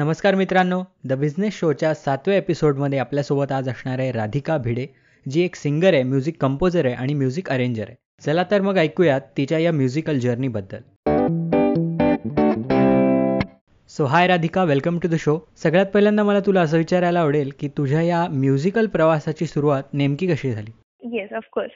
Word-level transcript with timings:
नमस्कार 0.00 0.34
मित्रांनो 0.34 0.82
the 1.04 1.12
business 1.12 1.60
शोच्या 1.60 1.94
सातव्या 1.94 2.38
एपिसोडमध्ये 2.38 2.98
आपल्यासोबत 2.98 3.52
आज 3.52 3.68
असणार 3.68 3.98
आहे 3.98 4.12
राधिका 4.12 4.56
भिडे 4.58 4.86
जी 5.30 5.44
एक 5.44 5.54
सिंगर 5.54 5.94
आहे 5.94 6.02
म्युझिक 6.02 6.36
कंपोजर 6.40 6.86
आहे 6.86 6.94
आणि 6.94 7.14
म्युझिक 7.14 7.50
अरेंजर 7.50 7.84
आहे. 7.88 7.96
चला 8.20 8.44
तर 8.50 8.60
मग 8.60 8.78
ऐकूयात 8.78 9.20
तिच्या 9.36 9.58
या 9.58 9.72
musical 9.72 10.18
जर्नीबद्दल 10.18 10.78
so 13.90 14.04
hi 14.04 14.26
Radhika 14.26 14.64
welcome 14.64 14.98
to 14.98 15.08
the 15.08 15.14
show 15.14 15.38
सगळ्यात 15.56 15.86
पहिल्यांदा 15.86 16.22
मला 16.22 16.40
तुला 16.40 16.60
असं 16.60 16.78
विचारायला 16.78 17.20
आवडेल 17.20 17.50
की 17.60 17.68
तुझ्या 17.68 18.02
या 18.02 18.26
म्युझिकल 18.30 18.86
प्रवासाची 18.86 19.46
सुरुवात 19.46 19.82
नेमकी 19.92 20.26
कशी 20.26 20.50
झाली? 20.50 20.70
येस 21.18 21.32
ऑफकोर्स 21.32 21.70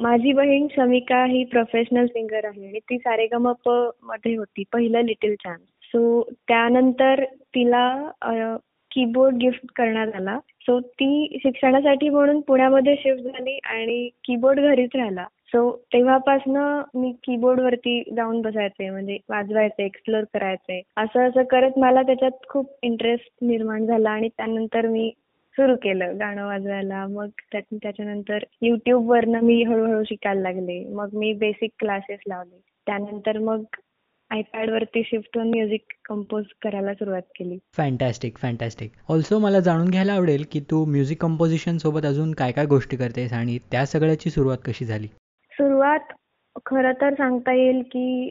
माझी 0.00 0.32
बहीण 0.32 0.66
शमिका 0.76 1.24
ही 1.24 1.44
प्रोफेशनल 1.44 2.06
सिंगर 2.06 2.44
आहे 2.44 2.66
आणि 2.66 2.78
ती 2.78 2.98
सारेगमपमध्ये 2.98 4.36
होती 4.36 4.62
पहिलं 4.72 5.00
लिटिल 5.00 5.34
चान्स 5.34 5.71
सो 5.94 6.22
त्यानंतर 6.48 7.24
तिला 7.54 7.84
कीबोर्ड 8.90 9.36
गिफ्ट 9.40 9.72
करण्यात 9.76 10.14
आला. 10.14 10.38
सो 10.60 10.78
ती 10.80 11.38
शिक्षणासाठी 11.42 12.08
म्हणून 12.08 12.40
पुण्यामध्ये 12.40 12.94
शिफ्ट 12.98 13.22
झाली 13.22 13.58
आणि 13.64 14.08
कीबोर्ड 14.24 14.60
घरीच 14.60 14.90
राहिला. 14.94 15.24
सो 15.52 15.70
तेव्हापासनं 15.92 16.82
मी 16.94 17.10
कीबोर्ड 17.24 17.60
वरती 17.60 18.02
जाऊन 18.16 18.40
बसायचे 18.42 18.88
म्हणजे 18.90 19.16
वाजवायचे 19.30 19.84
एक्सप्लोर 19.84 20.24
करायचे. 20.34 20.80
असं 20.96 21.28
असं 21.28 21.42
करत 21.50 21.78
मला 21.78 22.02
त्याच्यात 22.02 22.46
खूप 22.48 22.70
इंटरेस्ट 22.82 23.44
निर्माण 23.44 23.86
झाला 23.86 24.10
आणि 24.10 24.28
त्यानंतर 24.28 24.86
मी 24.86 25.10
सुरू 25.56 25.76
केलं 25.82 26.18
गाणं 26.20 26.46
वाजवायला. 26.46 27.06
मग 27.06 27.28
त्याच्यानंतर 27.52 28.44
युट्यूब 28.62 29.10
वरनं 29.10 29.40
मी 29.40 29.62
हळूहळू 29.62 30.02
शिकायला 30.04 30.40
लागले. 30.40 30.82
मग 30.94 31.08
मी 31.12 31.32
बेसिक 31.32 31.70
क्लासेस 31.78 32.20
लावले. 32.28 32.60
त्यानंतर 32.86 33.38
मग 33.38 33.62
आयपॅड 34.32 34.70
वरती 34.70 35.02
शिफ्ट 35.04 35.36
होऊन 35.36 35.48
म्युझिक 35.50 35.92
कंपोज 36.04 36.44
करायला 36.62 36.92
सुरुवात 36.94 37.22
केली. 37.36 37.56
फॅन्टॅस्टिक 37.76 38.38
फॅन्टॅस्टिक 38.38 38.90
ऑल्सो 39.08 39.38
मला 39.38 39.60
जाणून 39.60 39.90
घ्यायला 39.90 40.12
आवडेल 40.12 40.44
की 40.52 40.60
तू 40.60 40.84
म्युझिक 40.84 41.20
कंपोजिशन 41.22 41.76
सोबत 41.78 42.06
अजून 42.06 42.32
काय 42.32 42.52
काय 42.52 42.66
गोष्टी 42.66 42.96
करतेस 42.96 43.32
आणि 43.32 43.58
त्या 43.72 43.84
सगळ्याची 43.86 44.30
सुरुवात 44.30 44.58
कशी 44.64 44.84
झाली? 44.84 45.06
सुरुवात 45.52 46.12
खरं 46.66 46.92
तर 46.92 47.14
सांगता 47.14 47.52
येईल 47.52 47.82
की 47.82 48.28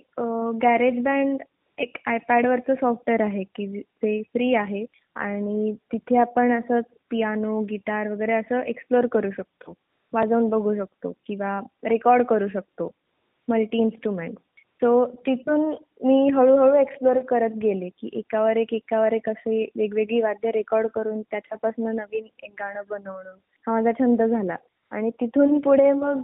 गॅरेज 0.61 1.01
बँड 1.03 1.41
एक 1.77 1.97
आयपॅडवरचं 2.05 2.73
सॉफ्टवेअर 2.73 3.21
आहे 3.21 3.43
की 3.43 3.81
ते 3.81 4.21
फ्री 4.23 4.53
आहे 4.55 4.85
आणि 5.15 5.73
तिथे 5.91 6.17
आपण 6.17 6.51
असं 6.51 6.79
पियानो 7.11 7.59
गिटार 7.61 8.07
वगैरे 8.07 8.33
असं 8.33 8.61
एक्सप्लोर 8.61 9.07
करू 9.11 9.31
शकतो. 9.31 9.73
वाजवून 10.13 10.49
बघू 10.49 10.75
शकतो 10.75 11.11
किंवा 11.27 11.59
रेकॉर्ड 11.85 12.23
करू 12.25 12.47
शकतो. 12.47 12.89
मल्टी 13.47 13.77
इन्स्ट्रुमेंट 13.77 14.35
सो 14.81 15.05
तिथून 15.25 15.61
मी 16.05 16.29
हळूहळू 16.33 16.75
एक्सप्लोर 16.75 17.17
करत 17.19 17.57
गेले 17.61 17.89
की 17.89 18.09
एकावर 18.13 18.57
एक 18.57 18.73
एकावर 18.73 19.13
एक 19.13 19.29
असे 19.29 19.63
वेगवेगळी 19.75 20.21
वाद्य 20.21 20.51
रेकॉर्ड 20.51 20.87
करून 20.87 21.21
त्याच्यापासून 21.21 21.95
नवीन 21.95 22.25
एक 22.43 22.51
गाणं 22.59 22.81
बनवणं 22.89 23.35
हा 23.67 23.73
माझा 23.73 23.91
छंद 23.99 24.21
झाला. 24.21 24.55
आणि 24.91 25.09
तिथून 25.21 25.59
पुढे 25.59 25.91
मग 25.91 26.21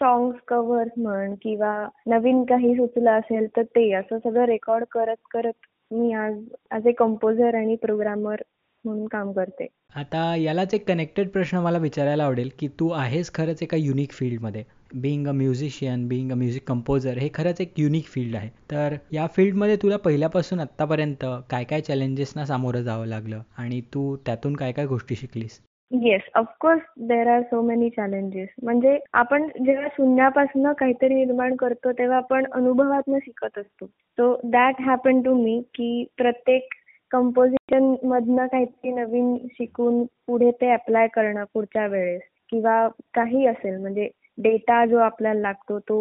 सॉंग्स 0.00 0.38
कव्हर्स 0.48 0.90
म्हण 0.98 1.34
किंवा 1.42 1.72
नवीन 2.06 2.44
काही 2.44 2.74
सुचलं 2.76 3.10
असेल 3.10 3.46
तर 3.56 3.62
ते 3.62 3.92
असं 3.92 4.18
सगळं 4.18 4.44
रेकॉर्ड 4.44 4.84
करत 4.90 5.26
करत 5.30 5.66
मी 5.90 6.12
आज 6.12 6.38
ॲज 6.70 6.86
ए 6.86 6.92
कंपोजर 6.92 7.54
आणि 7.54 7.76
प्रोग्रामर 7.76 8.42
म्हणून 8.84 9.06
काम 9.06 9.32
करते. 9.32 9.66
आता 9.96 10.34
यालाच 10.36 10.74
एक 10.74 10.88
कनेक्टेड 10.88 11.28
प्रश्न 11.28 11.58
मला 11.58 11.78
विचारायला 11.78 12.24
आवडेल 12.24 12.50
की 12.58 12.68
तू 12.80 12.90
आहेस 12.90 13.32
खरंच 13.34 13.62
एका 13.62 13.76
युनिक 13.76 14.12
फील्डमध्ये 14.12 14.62
being 14.94 15.26
a 15.28 15.32
musician 15.32 16.06
being 16.08 16.30
a 16.32 16.34
music 16.34 16.66
composer 16.68 17.18
हे 17.18 17.28
खरंच 17.34 17.60
एक 17.60 17.72
युनिक 17.78 18.04
फील्ड 18.04 18.36
आहे. 18.36 18.48
तर 18.70 18.96
या 19.12 19.26
फील्डमध्ये 19.26 19.76
तुला 19.76 19.96
पहिल्यापासून 19.96 20.60
आत्तापर्यंत 20.60 21.24
काय 21.50 21.64
काय 21.64 21.80
चॅलेंजेसना 21.80 22.44
सामोरं 22.46 22.82
जावं 22.82 23.06
लागलं? 23.06 23.40
आणि 23.58 23.80
तू 23.94 24.16
त्यातून 24.26 24.56
काय 24.56 24.72
काय 24.72 24.86
गोष्टी 24.86 25.16
शिकलीस? 25.16 25.60
Yes 25.90 26.22
of course 26.34 26.80
there 26.98 27.28
are 27.28 27.42
so 27.42 27.60
many 27.62 27.88
challenges 27.90 28.48
म्हणजे 28.62 28.98
आपण 29.12 29.46
जेव्हा 29.64 29.88
शून्यापासून 29.88 30.72
काहीतरी 30.72 31.14
निर्माण 31.14 31.54
करतो 31.56 31.92
तेव्हा 31.92 32.16
आपण 32.16 32.46
अनुभवातनं 32.52 33.18
शिकत 33.18 33.58
असतो. 33.58 33.86
So 33.86 34.34
that 34.44 34.80
happen 34.80 35.20
to 35.22 35.34
me 35.34 35.60
की 35.74 36.04
प्रत्येक 36.16 36.74
कंपोजिशन 37.10 37.94
मधनं 38.04 38.46
काहीतरी 38.46 38.92
नवीन 38.92 39.36
शिकून 39.50 40.04
पुढे 40.26 40.50
ते 40.50 40.72
अप्लाय 40.72 41.06
करणं 41.06 41.44
पुढच्या 41.54 41.86
वेळेस 41.86 42.22
किंवा 42.50 42.86
काही 43.14 43.46
असेल. 43.46 43.76
म्हणजे 43.76 44.08
डेटा 44.38 44.84
जो 44.86 44.98
आपल्याला 44.98 45.40
लागतो 45.40 45.78
तो 45.78 45.98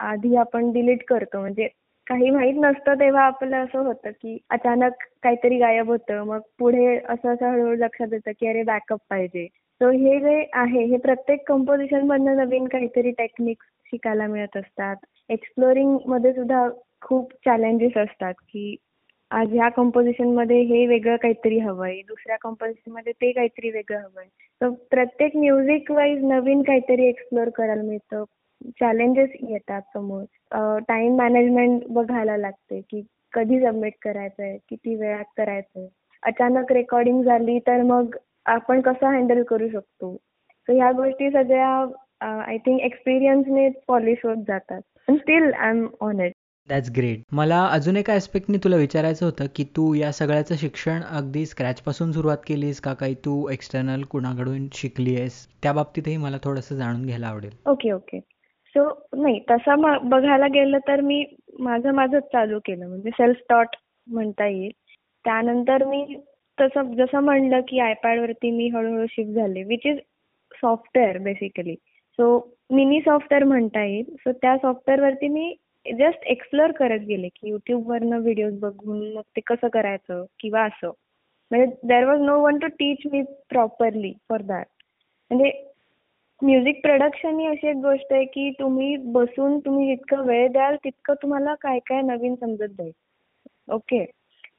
आधी 0.00 0.36
आपण 0.36 0.70
डिलीट 0.72 1.02
करतो. 1.08 1.40
म्हणजे 1.40 1.68
काही 2.06 2.30
माहीत 2.30 2.54
नसतं 2.56 2.94
तेव्हा 2.94 3.22
आपलं 3.22 3.56
असं 3.56 3.78
होतं 3.78 4.10
की 4.10 4.38
अचानक 4.50 4.92
काहीतरी 5.22 5.58
गायब 5.58 5.88
होतं. 5.88 6.22
मग 6.24 6.40
पुढे 6.58 6.96
असं 7.08 7.34
असं 7.34 7.46
हळूहळू 7.46 7.76
लक्षात 7.76 8.12
येतं 8.12 8.30
की 8.40 8.46
अरे 8.46 8.62
बॅकअप 8.62 9.00
पाहिजे. 9.10 9.46
सो 9.80 9.90
हे 9.90 10.18
जे 10.20 10.44
आहे 10.52 10.84
हे 10.84 10.96
प्रत्येक 10.96 11.48
कंपोजिशन 11.48 12.06
मधनं 12.06 12.36
नवीन 12.36 12.66
काहीतरी 12.68 13.10
टेक्निक्स 13.10 13.66
शिकायला 13.86 14.26
मिळत 14.26 14.56
असतात. 14.56 14.96
एक्सप्लोरिंगमध्ये 15.30 16.32
सुद्धा 16.32 16.68
खूप 17.02 17.32
चॅलेंजेस 17.44 17.96
असतात 17.96 18.34
की 18.34 18.76
आज 19.36 19.52
ह्या 19.52 19.68
कंपोजिशनमध्ये 19.68 20.60
हे 20.66 20.86
वेगळं 20.86 21.16
काहीतरी 21.22 21.58
हवंय 21.58 22.00
दुसऱ्या 22.08 22.36
कंपोजिशनमध्ये 22.42 23.12
ते 23.12 23.30
काहीतरी 23.32 23.70
वेगळं 23.70 23.98
हवंय. 23.98 24.26
तर 24.60 24.68
प्रत्येक 24.90 25.36
म्युझिक 25.36 25.90
वाईज 25.90 26.22
नवीन 26.24 26.62
काहीतरी 26.62 27.06
एक्सप्लोर 27.08 27.48
करायला 27.56 27.82
मिळतं. 27.82 28.24
चॅलेंजेस 28.80 29.30
येतात 29.48 29.82
समोर. 29.94 30.22
टाइम 30.88 31.16
मॅनेजमेंट 31.16 31.82
बघायला 31.88 32.36
लागते 32.36 32.80
की 32.90 33.02
कधी 33.32 33.60
सबमिट 33.60 33.92
करायचंय 34.02 34.56
किती 34.68 34.94
वेळात 34.94 35.24
करायचंय. 35.36 35.86
अचानक 36.22 36.72
रेकॉर्डिंग 36.72 37.22
झाली 37.22 37.58
तर 37.66 37.82
मग 37.82 38.16
आपण 38.46 38.80
कसं 38.80 39.06
हँडल 39.06 39.42
करू 39.42 39.68
शकतो? 39.68 40.14
तर 40.68 40.72
ह्या 40.72 40.90
गोष्टी 40.92 41.30
सगळ्या 41.30 41.68
आय 42.46 42.56
थिंक 42.56 42.80
एक्सपिरियन्सने 42.80 43.68
पॉलिश 43.88 44.24
होत 44.24 44.44
जातात. 44.48 44.80
Still 45.10 45.52
I 45.52 45.70
am 45.70 45.86
on 46.00 46.20
it 46.20 46.32
that's 46.68 46.90
great 46.96 47.20
मला 47.32 47.60
अजून 47.72 47.96
एका 47.96 48.12
ॲस्पेक्टनी 48.12 48.58
तुला 48.64 48.76
विचारायचं 48.76 49.26
होतं 49.26 49.46
की 49.56 49.64
तू 49.76 49.92
या 49.94 50.10
सगळ्याचं 50.12 50.54
शिक्षण 50.54 51.02
अगदी 51.10 51.44
स्क्रॅचपासून 51.46 52.12
सुरुवात 52.12 52.38
केलीस 52.46 52.80
का 52.80 52.94
काही? 52.94 53.14
तू 53.14 53.48
एक्सटर्नल 53.48 54.02
कुणाकडून 54.10 54.66
शिकली 54.74 55.14
आहेस 55.16 55.46
त्या 55.62 55.72
बाबतीतही 55.72 56.16
मला 56.16 56.36
थोडंसं 56.44 56.76
जाणून 56.76 57.04
घ्यायला 57.06 57.26
आवडेल. 57.26 57.50
ओके 57.66 57.92
ओके 57.92 58.20
सो 58.74 58.88
नाही 59.16 59.38
तसं 59.50 60.08
बघायला 60.08 60.46
गेलं 60.54 60.78
तर 60.88 61.00
मी 61.00 61.24
माझं 61.60 61.92
माझंच 61.94 62.22
चालू 62.32 62.58
केलं. 62.64 62.86
म्हणजे 62.88 63.10
सेल्फ 63.10 63.38
टॉट 63.48 63.76
म्हणता 64.06 64.46
येईल. 64.46 64.70
त्यानंतर 65.24 65.84
मी 65.84 66.04
तसं 66.58 66.92
जसं 66.96 67.20
म्हणलं 67.20 67.60
की 67.68 67.78
आयपॅडवरती 67.80 68.50
मी 68.50 68.68
हळूहळू 68.68 69.06
शिफ्ट 69.10 69.30
झाले 69.34 69.62
which 69.64 69.86
is 69.86 69.98
software 70.52 71.18
basically 71.18 71.74
so 72.18 72.28
mini 72.70 73.00
software 73.00 73.44
म्हणता 73.44 73.84
येईल. 73.84 74.14
सो 74.16 74.32
त्या 74.32 74.56
सॉफ्टवेअरवरती 74.56 75.28
मी 75.28 75.54
जस्ट 75.92 76.24
एक्सप्लोर 76.26 76.72
करत 76.72 77.00
गेले 77.00 77.28
की 77.28 77.48
युट्यूबवरनं 77.48 78.18
व्हिडिओज 78.18 78.58
बघून 78.60 79.12
मग 79.14 79.22
ते 79.36 79.40
कसं 79.40 79.68
करायचं 79.68 80.24
किंवा 80.40 80.62
असं. 80.62 80.90
म्हणजे 81.50 81.66
there 81.88 82.04
was 82.04 82.20
no 82.20 82.38
one 82.40 82.58
to 82.58 82.66
teach 82.66 82.98
me 83.12 83.22
properly 83.48 84.12
for 84.28 84.42
that 84.42 84.66
म्हणजे 85.30 85.50
म्युझिक 86.42 86.80
प्रोडक्शन 86.82 87.38
ही 87.38 87.46
अशी 87.46 87.68
एक 87.68 87.76
गोष्ट 87.76 88.12
आहे 88.12 88.24
की 88.24 88.50
तुम्ही 88.50 88.96
बसून 88.96 89.58
तुम्ही 89.58 89.86
जितकं 89.86 90.24
वेळ 90.26 90.48
द्याल 90.52 90.76
तितकं 90.76 91.14
तुम्हाला 91.14 91.54
काय 91.54 91.78
काय 91.78 92.00
नवीन 92.00 92.34
समजत 92.34 92.72
जाईल. 92.78 92.92
ओके 93.68 94.04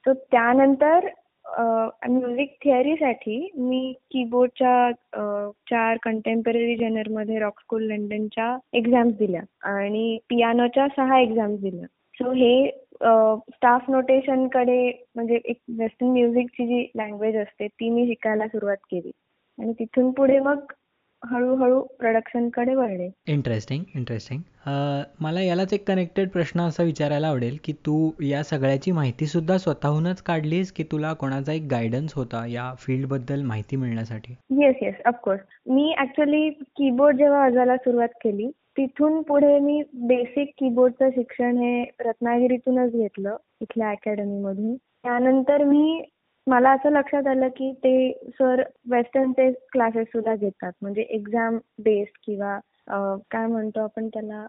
सो 0.06 0.14
त्यानंतर 0.14 1.08
म्युझिक 1.56 2.56
थिअरीसाठी 2.64 3.38
मी 3.58 3.94
कीबोर्डच्या 4.12 4.92
चार 5.70 5.98
कंटेम्पररी 6.04 6.76
जनरमध्ये 6.78 7.40
रॉक 7.40 7.60
स्कूल 7.60 7.84
लंडनच्या 7.88 8.56
एक्झाम्स 8.78 9.16
दिल्या 9.18 9.42
आणि 9.70 10.18
पियानोच्या 10.30 10.88
सहा 10.88 11.20
एक्झाम्स 11.20 11.60
दिल्या. 11.62 11.86
सो 12.20 12.32
हे 12.32 12.70
स्टाफ 13.52 13.90
नोटेशनकडे 13.90 14.92
म्हणजे 15.16 15.40
एक 15.46 15.58
वेस्टर्न 15.80 16.12
म्युझिकची 16.12 16.66
जी 16.68 16.86
लँग्वेज 16.96 17.36
असते 17.38 17.68
ती 17.68 17.90
मी 17.90 18.06
शिकायला 18.08 18.48
सुरुवात 18.48 18.78
केली. 18.92 19.12
आणि 19.58 19.74
तिथून 19.74 20.12
पुढे 20.12 20.40
मग 20.40 20.72
हळूहळू 21.22 21.82
प्रोडक्शनकडे 22.00 22.74
वळले. 22.76 23.10
इंटरेस्टिंग 23.28 23.84
इंटरेस्टिंग 23.96 24.42
मला 25.22 25.42
यालाच 25.42 25.74
एक 25.74 25.88
कनेक्टेड 25.88 26.30
प्रश्न 26.30 26.62
असा 26.62 26.84
विचारायला 26.84 27.28
आवडेल 27.28 27.58
की 27.64 27.74
तू 27.86 28.10
या 28.22 28.44
सगळ्याची 28.44 28.92
माहिती 28.92 29.26
सुद्धा 29.26 29.58
स्वतःहूनच 29.58 30.22
काढलीस 30.22 30.72
की 30.72 30.84
तुला 30.84 31.14
कोणाचा 31.14 31.54
एक 31.54 31.68
गायडन्स 31.72 32.14
होता 32.14 32.46
या 32.48 32.72
फील्डबद्दल 32.80 33.42
माहिती 33.42 33.76
मिळण्यासाठी? 33.76 34.36
येस 34.62 34.76
येस 34.82 34.96
ऑफकोर्स 35.06 35.42
मी 35.70 35.94
ऍक्च्युली 36.00 36.50
कीबोर्ड 36.50 37.18
जेव्हा 37.18 37.40
वाजायला 37.40 37.78
सुरुवात 37.78 38.18
केली 38.24 38.50
तिथून 38.78 39.22
पुढे 39.22 39.58
मी 39.60 39.82
बेसिक 39.94 40.50
कीबोर्डचं 40.58 41.10
शिक्षण 41.10 41.58
हे 41.58 41.84
रत्नागिरीतूनच 42.00 42.92
घेतलं 42.92 43.36
इथल्या 43.62 43.90
अकॅडमीमधून 43.90 44.76
त्यानंतर 44.76 45.64
मी 45.64 46.02
मला 46.48 46.72
असं 46.72 46.92
लक्षात 46.92 47.28
आलं 47.28 47.48
की 47.58 47.72
ते 47.84 48.12
सर 48.40 48.62
वेस्टर्नचे 48.92 49.52
क्लासेस 49.72 50.08
सुद्धा 50.08 50.36
घेतात. 50.36 50.72
म्हणजे 50.82 51.02
एक्झाम 51.02 51.58
बेस्ड 51.84 52.18
किंवा 52.26 52.58
काय 53.32 53.46
म्हणतो 53.48 53.80
आपण 53.84 54.08
त्याला? 54.08 54.46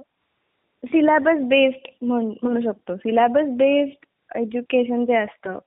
सिलॅबस 0.82 1.40
बेस्ड 1.48 1.88
म्हणू 2.04 2.60
शकतो. 2.60 2.96
सिलॅबस 2.96 3.48
बेस्ड 3.58 4.36
एज्युकेशन 4.38 5.04
जे 5.04 5.14
असतं 5.16 5.58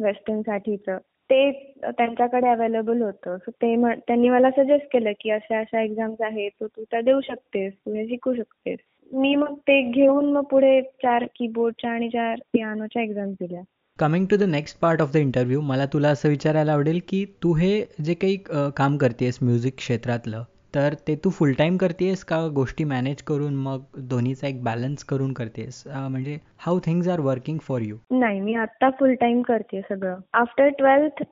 वेस्टर्नसाठीचं 0.00 0.98
ते 1.30 1.50
त्यांच्याकडे 1.82 2.48
अवेलेबल 2.48 3.02
होतं. 3.02 3.36
सो 3.38 3.50
ते 3.50 3.74
त्यांनी 4.06 4.28
मला 4.28 4.50
सजेस्ट 4.56 4.86
केलं 4.92 5.12
की 5.20 5.30
अशा 5.30 5.58
अशा 5.58 5.80
एक्झाम्स 5.82 6.20
आहेत 6.22 6.50
तो 6.60 6.66
तू 6.66 6.84
त्या 6.90 7.00
देऊ 7.00 7.20
शकतेस 7.28 7.72
तू 7.74 7.92
हे 7.94 8.06
शिकू 8.08 8.34
शकतेस. 8.34 8.78
मी 9.12 9.34
मग 9.34 9.54
ते 9.68 9.80
घेऊन 9.90 10.32
मग 10.32 10.44
पुढे 10.50 10.80
चार 11.02 11.24
कीबोर्डच्या 11.36 11.90
आणि 11.90 12.08
चार 12.08 12.40
पियानोच्या 12.52 13.02
एक्झाम्स 13.02 13.36
दिल्या. 13.40 13.62
Coming 13.98 14.26
to 14.28 14.36
the 14.36 14.42
next 14.42 14.78
part 14.78 15.00
of 15.02 15.12
the 15.12 15.16
interview 15.16 15.60
मला 15.60 15.84
तुला 15.86 16.08
असं 16.08 16.28
विचारायला 16.28 16.72
आवडेल 16.72 16.98
की 17.08 17.24
तू 17.42 17.52
हे 17.54 17.70
जे 18.04 18.14
काही 18.14 18.36
काम 18.76 18.96
करतेस 18.96 19.38
म्युझिक 19.42 19.74
क्षेत्रातलं 19.76 20.42
तर 20.74 20.94
ते 21.08 21.14
तू 21.24 21.30
फुल 21.30 21.52
टाईम 21.52 21.76
करतेस 21.76 22.24
का 22.24 22.38
गोष्टी 22.54 22.84
मॅनेज 22.84 23.22
करून 23.22 23.54
मग 23.56 23.82
दोन्हीचा 24.10 24.46
एक 24.48 24.62
बॅलन्स 24.64 25.04
करून 25.04 25.32
करतेस 25.32 25.82
म्हणजे 25.86 26.36
how 26.58 26.78
things 26.86 27.08
are 27.08 27.20
working 27.20 27.58
for 27.62 27.80
you 27.80 27.96
नाही 28.10 28.40
मी 28.40 28.54
आता 28.54 28.90
फुल 28.90 29.14
टाइम 29.20 29.42
करते 29.42 29.80
सगळं. 29.80 30.16
After 30.32 30.68
twelfth 30.78 31.22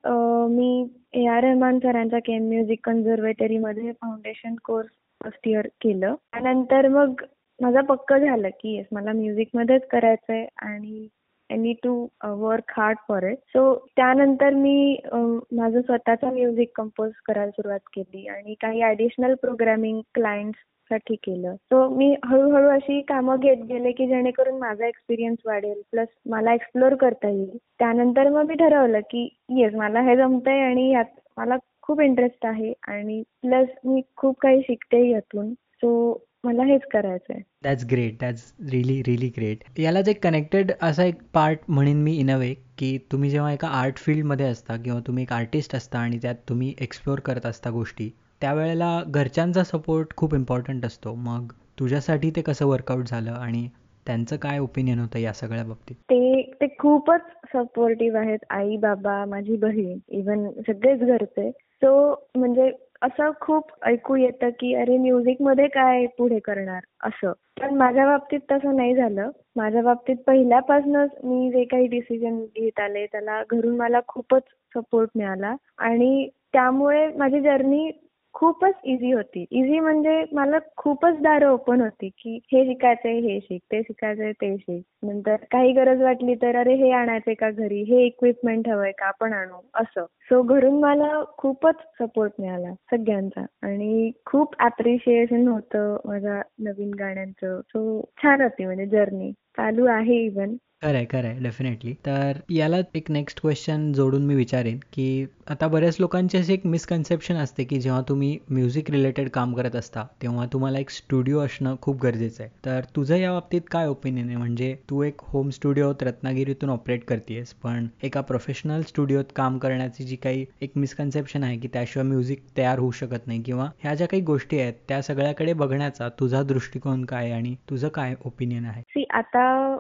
me 0.51 0.87
A 1.15 1.27
R 1.27 1.43
Rahman 1.45 1.79
सरांच्या 1.79 2.19
केम 2.19 2.47
म्युझिक 2.49 2.81
कन्झर्वेटरी 2.85 3.59
मध्ये 3.59 3.93
फाउंडेशन 3.93 4.55
कोर्स 4.65 4.91
फर्स्ट 5.21 5.49
इयर 5.49 5.67
केलं. 5.81 6.15
त्यानंतर 6.15 6.89
मग 6.89 7.25
माझं 7.61 7.81
पक्क 7.89 8.15
झालं 8.15 8.49
की 8.61 8.77
येस 8.77 8.87
मला 8.93 9.13
मध्येच 9.55 9.87
करायचंय 9.91 10.47
आणि 10.63 11.07
I 11.53 11.59
need 11.59 11.77
to 11.83 11.95
work 12.41 12.73
hard 12.77 12.99
for 13.09 13.25
it 13.29 13.39
so 13.49 13.63
त्यानंतर 13.97 14.55
मी 14.55 14.97
माझं 15.13 15.81
स्वतःचा 15.81 16.31
म्युझिक 16.31 16.71
कंपोज 16.77 17.11
करायला 17.27 17.51
सुरुवात 17.51 17.89
केली 17.95 18.27
आणि 18.29 18.55
काही 18.63 18.83
ॲडिशनल 18.83 19.35
प्रोग्रॅमिंग 19.43 20.01
क्लायंट्ससाठी 20.15 21.15
केलं. 21.15 21.55
सो 21.55 21.89
मी 21.97 22.15
हळूहळू 22.25 22.69
अशी 22.69 23.01
कामं 23.09 23.41
घेत 23.41 23.65
गेले 23.69 23.93
की 23.93 24.07
जेणेकरून 24.07 24.59
माझा 24.59 24.87
एक्सपिरियन्स 24.87 25.47
वाढेल 25.47 25.81
प्लस 25.91 26.09
मला 26.27 26.55
एक्सप्लोर 26.55 26.95
करता 27.01 27.29
येईल. 27.29 27.57
त्यानंतर 27.79 28.29
मग 28.29 28.47
मी 28.49 28.55
ठरवलं 28.59 29.01
की 29.11 29.29
येस 29.59 29.75
मला 29.75 30.01
हे 30.09 30.17
जमतंय 30.17 30.61
आणि 30.61 30.91
यात 30.93 31.21
मला 31.39 31.57
खूप 31.83 32.01
इंटरेस्ट 32.01 32.47
आहे 32.47 32.73
आणि 32.89 33.23
प्लस 33.43 33.69
मी 33.85 34.01
खूप 34.17 34.39
काही 34.41 34.61
शिकते 34.63 35.09
यातून. 35.11 35.53
सो 35.53 36.13
मला 36.45 36.65
हेच 36.65 36.81
करायचंय. 36.93 37.41
That's 37.65 37.85
great 37.91 38.15
that's 38.21 38.53
really 38.73 39.01
really 39.07 39.29
great 39.29 39.81
यालाच 39.81 40.09
एक 40.09 40.23
कनेक्टेड 40.23 40.73
असा 40.83 41.05
एक 41.05 41.15
पार्ट 41.35 41.59
म्हणेन 41.69 42.03
मी 42.03 42.17
इन 42.17 42.31
अ 42.31 42.37
वे 42.37 42.55
की 42.79 42.97
तुम्ही 43.13 43.31
जेव्हा 43.31 43.53
एका 43.53 43.69
आर्ट 43.69 43.97
फील्डमध्ये 43.97 44.47
असता 44.47 44.77
किंवा 44.77 45.01
तुम्ही 45.07 45.23
एक 45.23 45.33
आर्टिस्ट 45.33 45.77
असता 45.77 45.99
आणि 45.99 46.19
त्यात 46.23 46.35
तुम्ही 46.49 46.75
एक्सप्लोर 46.81 47.21
करत 47.21 47.47
असता 47.47 47.71
गोष्टी 47.71 48.11
त्यावेळेला 48.41 49.03
घरच्यांचा 49.07 49.65
सपोर्ट 49.65 50.17
खूप 50.17 50.35
इम्पॉर्टंट 50.35 50.85
असतो. 50.87 51.15
मग 51.15 51.53
तुझ्यासाठी 51.79 52.31
ते 52.31 52.43
कसं 52.43 52.67
वर्कआउट 52.67 53.05
झालं 53.07 53.31
आणि 53.31 53.69
त्यांचं 54.07 54.37
काय 54.37 54.59
ओपिनियन 54.59 54.99
होतं 54.99 55.19
या 55.19 55.33
सगळ्या 55.33 55.65
बाबतीत? 55.65 55.95
ते 55.95 56.43
ते 56.61 56.67
खूपच 56.79 57.21
सपोर्टिव्ह 57.53 58.19
आहेत. 58.19 58.39
आई 58.51 58.77
बाबा 58.77 59.25
माझी 59.25 59.57
बहीण 59.57 59.99
इव्हन 60.09 60.49
सगळेच 60.49 61.01
घरचे. 61.01 61.51
सो 61.51 62.25
म्हणजे 62.35 62.71
असं 63.03 63.31
खूप 63.41 63.71
ऐकू 63.83 64.17
येतं 64.17 64.51
की 64.51 64.75
अरे 64.75 64.99
म्युझिकमध्ये 64.99 65.67
काय 65.67 66.07
पुढे 66.07 66.39
करणार? 66.39 66.81
असं. 67.03 67.33
पण 67.61 67.75
माझ्या 67.75 68.07
बाबतीत 68.07 68.41
तसं 68.51 68.77
नाही 68.77 68.95
झालं. 68.95 69.31
माझ्या 69.57 69.83
बाबतीत 69.83 70.17
पहिल्यापासूनच 70.27 71.11
मी 71.25 71.51
जे 71.51 71.65
काही 71.65 71.87
डिसिजन 71.87 72.39
घेत 72.39 72.81
आले 72.81 73.07
त्याला 73.07 73.43
घरून 73.51 73.77
मला 73.77 74.01
खूपच 74.09 74.43
सपोर्ट 74.75 75.11
मिळाला. 75.17 75.55
आणि 75.79 76.29
त्यामुळे 76.53 77.09
माझी 77.17 77.41
जर्नी 77.41 77.91
खूपच 78.35 78.75
इझी 78.85 79.11
होती. 79.11 79.45
इझी 79.51 79.81
म्हणजे 79.81 80.25
मला 80.33 80.59
खूपच 80.77 81.15
दारं 81.21 81.49
ओपन 81.49 81.81
होती 81.81 82.09
की 82.09 82.39
हे 82.53 82.65
शिकायचंय 82.65 83.13
हे 83.13 83.41
शिक 83.41 83.63
ते 83.73 83.83
शिकायचंय 83.83 84.33
ते 84.33 84.57
शिक. 84.57 84.83
नंतर 85.03 85.37
काही 85.37 85.73
गरज 85.73 86.03
वाटली 86.03 86.35
तर 86.35 86.57
अरे 86.57 86.75
हे 86.75 86.91
आणायचंय 86.91 87.35
का 87.35 87.51
घरी? 87.51 87.83
हे 87.83 88.07
इक्विपमेंट 88.07 88.69
हवंय 88.69 88.93
का? 88.93 89.07
आपण 89.07 89.33
आणू. 89.33 89.61
असं. 89.75 90.05
सो 90.05 90.43
घरून 90.43 90.81
मला 90.81 91.25
खूपच 91.39 91.75
सपोर्ट 92.01 92.33
मिळाला 92.39 92.75
सगळ्यांचा. 92.75 93.47
आणि 93.63 94.11
खूप 94.27 94.55
अप्रिशिएशन 94.59 95.49
होतं 95.49 95.97
माझ्या 96.05 96.43
नवीन 96.59 96.95
गाण्यांचं. 96.95 97.61
सो 97.61 98.11
छान 98.23 98.41
होती 98.41 98.65
म्हणजे 98.65 98.87
जर्नी 98.87 99.33
चालू 99.33 99.87
आहे 99.87 100.25
इव्हन 100.25 100.57
खरंय 100.83 101.05
खरंय. 101.05 101.39
डेफिनेटली 101.43 101.93
तर 101.93 102.33
याला 102.51 102.77
एक 102.95 103.11
नेक्स्ट 103.11 103.41
क्वेश्चन 103.41 103.93
जोडून 103.93 104.27
मी 104.27 104.35
विचारेन 104.35 104.79
की 104.93 105.27
आता 105.47 105.67
बऱ्याच 105.69 105.97
लोकांची 106.01 106.39
अशी 106.39 106.53
एक 106.53 106.67
मिसकन्सेप्शन 106.67 107.37
असते 107.37 107.65
की 107.65 107.79
जेव्हा 107.81 108.01
तुम्ही 108.09 108.37
म्युझिक 108.51 108.91
रिलेटेड 108.91 109.29
काम 109.31 109.55
करत 109.55 109.77
असता 109.77 110.05
तेव्हा 110.23 110.45
तुम्हाला 110.53 110.79
एक 110.79 110.91
स्टुडिओ 110.91 111.39
असणं 111.41 111.75
खूप 111.83 112.03
गरजेचं 112.03 112.43
आहे. 112.43 112.51
तर 112.65 112.81
तुझं 112.97 113.17
या 113.17 113.33
बाबतीत 113.33 113.61
काय 113.71 113.87
ओपिनियन 113.89 114.29
आहे? 114.29 114.37
म्हणजे 114.37 114.75
तू 114.91 115.03
एक 115.03 115.21
होम 115.23 115.49
स्टुडिओत 115.51 116.03
रत्नागिरीतून 116.03 116.71
ऑपरेट 116.71 117.05
करतेस 117.05 117.53
पण 117.63 117.87
एका 118.03 118.21
प्रोफेशनल 118.21 118.83
स्टुडिओत 118.89 119.33
काम 119.37 119.59
करण्याची 119.59 120.05
जी 120.05 120.17
काही 120.17 120.45
एक 120.63 120.73
मिसकन्सेप्शन 120.77 121.43
आहे 121.45 121.57
की 121.59 121.69
त्याशिवाय 121.73 122.09
म्युझिक 122.09 122.45
तयार 122.57 122.79
होऊ 122.79 122.91
शकत 122.91 123.27
नाही 123.27 123.43
किंवा 123.43 123.69
ह्या 123.83 123.95
ज्या 123.95 124.07
काही 124.09 124.23
गोष्टी 124.23 124.61
आहेत 124.61 124.75
त्या 124.89 125.01
सगळ्याकडे 125.03 125.53
बघण्याचा 125.55 126.09
तुझा 126.21 126.43
दृष्टिकोन 126.43 127.05
काय 127.05 127.31
आणि 127.31 127.55
तुझं 127.71 127.89
काय 127.89 128.15
ओपिनियन 128.25 128.65
आहे? 128.65 129.05
आता 129.11 129.77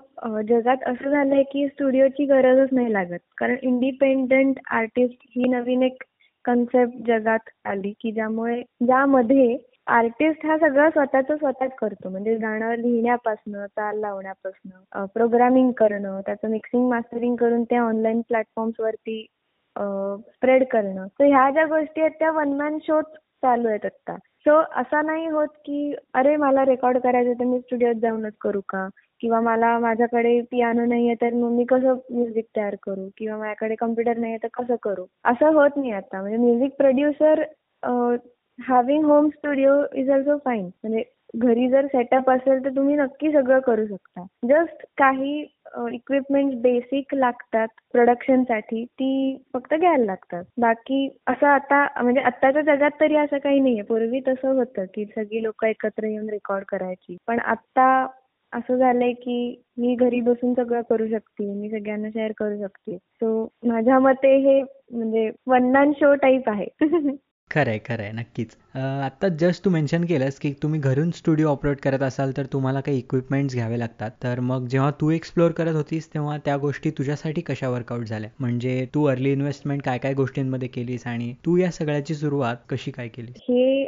जगात 0.48 0.82
असं 0.86 1.10
झालंय 1.10 1.42
की 1.42 1.66
स्टुडिओची 1.68 2.24
गरजच 2.26 2.68
नाही 2.72 2.92
लागत. 2.92 3.18
कारण 3.38 3.56
इंडिपेंडंट 3.62 4.58
आर्टिस्ट 4.70 5.24
ही 5.36 5.48
नवीन 5.52 5.82
एक 5.82 6.02
कन्सेप्ट 6.44 7.06
जगात 7.06 7.50
आली 7.64 7.92
की 8.00 8.12
ज्यामुळे 8.12 8.60
ज्यामध्ये 8.86 9.56
आर्टिस्ट 9.88 10.44
हा 10.46 10.56
सगळं 10.58 10.90
स्वतःच 10.90 11.26
स्वतःच 11.30 11.70
करतो. 11.78 12.08
म्हणजे 12.08 12.34
गाणं 12.38 12.74
लिहिण्यापासनं 12.76 13.66
ताल 13.76 13.98
लावण्यापासनं 14.00 15.04
प्रोग्रामिंग 15.14 15.70
करणं 15.72 16.20
त्याचं 16.26 16.50
मिक्सिंग 16.50 16.88
मास्टरिंग 16.90 17.36
करून 17.36 17.64
ते 17.64 17.76
ऑनलाईन 17.78 18.20
प्लॅटफॉर्म्स 18.28 18.80
वरती 18.80 19.20
स्प्रेड 19.76 20.64
करणं. 20.70 21.06
तर 21.20 21.24
ह्या 21.24 21.50
ज्या 21.50 21.64
गोष्टी 21.66 22.00
आहेत 22.00 22.18
त्या 22.18 22.30
वन 22.30 22.52
मॅन 22.56 22.78
शोच 22.82 23.04
चालू 23.42 23.68
आहेत 23.68 23.84
आता 23.86 24.16
सो 24.46 24.54
असा 24.76 25.00
नाही 25.02 25.26
होत 25.26 25.48
की 25.64 25.94
अरे 26.14 26.36
मला 26.36 26.64
रेकॉर्ड 26.64 26.98
करायचं 26.98 27.32
तर 27.40 27.44
मी 27.44 27.58
स्टुडिओत 27.60 28.00
जाऊनच 28.02 28.32
करू 28.40 28.60
का? 28.68 28.88
किंवा 29.20 29.40
मला 29.40 29.78
माझ्याकडे 29.78 30.40
पियानो 30.50 30.84
नाहीये 30.84 31.14
तर 31.14 31.34
मग 31.34 31.50
मी 31.50 31.64
कसं 31.64 31.98
म्युझिक 32.10 32.44
तयार 32.56 32.74
करू? 32.82 33.08
किंवा 33.16 33.36
माझ्याकडे 33.38 33.74
कम्प्युटर 33.74 34.16
नाहीये 34.16 34.38
तर 34.42 34.48
कसं 34.54 34.76
करू? 34.82 35.04
असं 35.24 35.52
होत 35.54 35.76
नाही 35.76 35.92
आता. 35.92 36.20
म्हणजे 36.20 36.36
music 36.36 36.74
producer 36.78 37.42
having 38.58 39.04
home 39.04 39.28
studio 39.28 39.74
is 39.94 40.10
also 40.10 40.36
fine 40.44 40.64
म्हणजे 40.64 41.02
घरी 41.34 41.68
जर 41.68 41.86
सेटअप 41.86 42.30
असेल 42.30 42.64
तर 42.64 42.70
तुम्ही 42.76 42.96
नक्की 42.96 43.32
सगळं 43.32 43.60
करू 43.60 43.86
शकता. 43.86 44.24
जस्ट 44.48 44.84
काही 44.98 45.40
इक्विपमेंट 45.92 46.54
बेसिक 46.62 47.14
लागतात 47.14 47.68
प्रोडक्शनसाठी 47.92 48.84
ती 48.84 49.36
फक्त 49.54 49.74
घ्यायला 49.74 50.04
लागतात. 50.04 50.44
बाकी 50.60 51.08
असं 51.26 51.46
आता 51.46 52.02
म्हणजे 52.02 52.20
आत्ताच्या 52.20 52.62
जगात 52.62 52.90
तरी 53.00 53.16
असं 53.16 53.38
काही 53.38 53.60
नाहीये. 53.60 53.82
पूर्वी 53.82 54.20
तसं 54.28 54.48
होतं 54.48 54.84
की 54.94 55.04
सगळी 55.04 55.42
लोक 55.42 55.64
एकत्र 55.64 56.06
येऊन 56.06 56.28
रेकॉर्ड 56.30 56.64
करायची. 56.64 57.16
पण 57.26 57.38
आता 57.38 58.06
असं 58.52 58.76
झालंय 58.76 59.12
की 59.12 59.62
मी 59.78 59.94
घरी 59.94 60.20
बसून 60.20 60.54
सगळं 60.54 60.80
करू 60.90 61.08
शकते. 61.08 61.54
मी 61.54 61.70
सगळ्यांना 61.70 62.08
शेअर 62.08 62.32
करू 62.38 62.58
शकते. 62.58 62.96
सो 62.96 63.48
माझ्या 63.66 63.98
मते 63.98 64.36
हे 64.38 64.62
म्हणजे 64.62 65.30
वन 65.46 65.70
मॅन 65.72 65.92
शो 65.92 66.14
टाईप 66.14 66.48
आहे. 66.48 66.66
खरंय 67.52 67.78
खरंय 67.86 68.10
नक्कीच. 68.14 68.54
आता 68.76 69.28
जस्ट 69.40 69.64
तू 69.64 69.70
मेन्शन 69.70 70.04
केलंस 70.04 70.38
की 70.40 70.52
तुम्ही 70.62 70.78
घरून 70.80 71.10
स्टुडिओ 71.10 71.48
ऑपरेट 71.48 71.80
करत 71.82 72.02
असाल 72.02 72.30
तर 72.36 72.46
तुम्हाला 72.52 72.80
काही 72.80 72.98
इक्विपमेंट्स 72.98 73.54
घ्यावे 73.54 73.78
लागतात. 73.78 74.10
तर 74.22 74.40
मग 74.40 74.66
जेव्हा 74.70 74.90
तू 75.00 75.10
एक्सप्लोर 75.10 75.50
करत 75.58 75.74
होतीस 75.74 76.08
तेव्हा 76.14 76.36
त्या 76.44 76.56
गोष्टी 76.56 76.90
तुझ्यासाठी 76.98 77.40
कशा 77.46 77.68
वर्कआउट 77.68 78.04
झाल्या? 78.04 78.30
म्हणजे 78.40 78.86
तू 78.94 79.04
अर्ली 79.06 79.32
इन्व्हेस्टमेंट 79.32 79.82
काय 79.84 79.98
काय 79.98 80.14
गोष्टींमध्ये 80.14 80.68
केलीस 80.68 81.06
आणि 81.06 81.32
तू 81.46 81.56
या 81.56 81.70
सगळ्याची 81.70 82.14
सुरुवात 82.14 82.56
कशी 82.70 82.90
काय 82.90 83.08
केली 83.08 83.32
हे 83.40 83.86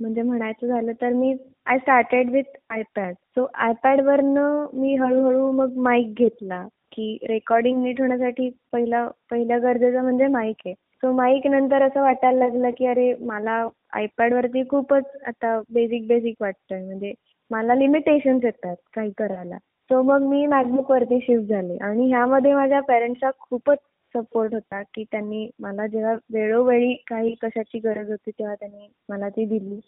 म्हणजे 0.00 0.22
म्हणायचं 0.22 0.66
झालं 0.66 0.92
तर 1.00 1.12
मी 1.12 1.34
I 1.66 1.78
started 1.78 2.30
with 2.30 2.56
iPad 2.70 3.14
so 3.36 3.46
iPad 3.56 4.00
वरनं 4.06 4.66
मी 4.74 4.94
हळूहळू 4.96 5.50
मग 5.52 5.76
माईक 5.82 6.14
घेतला 6.18 6.66
की 6.92 7.16
रेकॉर्डिंग 7.28 7.82
नीट 7.82 8.00
होण्यासाठी 8.00 8.48
पहिला 8.72 9.06
पहिल्या 9.30 9.58
गरजेचं 9.58 10.02
म्हणजे 10.02 10.26
माईक 10.26 10.56
आहे. 10.66 10.74
सो 11.04 11.10
माईक 11.12 11.46
नंतर 11.46 11.82
असं 11.82 12.00
वाटायला 12.02 12.38
लागलं 12.38 12.70
की 12.70 12.86
अरे 12.86 13.12
मला 13.20 13.52
आयपॅड 13.92 14.32
वरती 14.34 14.62
खूपच 14.68 15.04
आता 15.26 15.58
बेसिक 15.70 16.06
बेसिक 16.08 16.36
वाटतंय. 16.40 16.84
म्हणजे 16.84 17.12
मला 17.50 17.74
लिमिटेशन्स 17.74 18.44
येतात 18.44 18.76
काही 18.94 19.10
करायला. 19.18 19.56
सो 19.90 20.00
मग 20.02 20.22
मी 20.28 20.46
मॅकबुक 20.46 20.90
वरती 20.90 21.18
शिफ्ट 21.22 21.48
झाले. 21.48 21.76
आणि 21.76 22.08
ह्यामध्ये 22.08 22.54
माझ्या 22.54 22.80
पेरेंट्सचा 22.80 23.30
खूपच 23.40 23.78
सपोर्ट 24.14 24.54
होता 24.54 24.82
की 24.94 25.04
त्यांनी 25.12 25.48
मला 25.60 25.86
जेव्हा 25.86 26.14
वेळोवेळी 26.32 26.94
काही 27.06 27.34
कशाची 27.42 27.78
गरज 27.78 28.10
होती 28.10 28.30
तेव्हा 28.30 28.54
त्यांनी 28.54 28.88
मला 29.08 29.28
ती 29.28 29.44
दिली. 29.44 29.80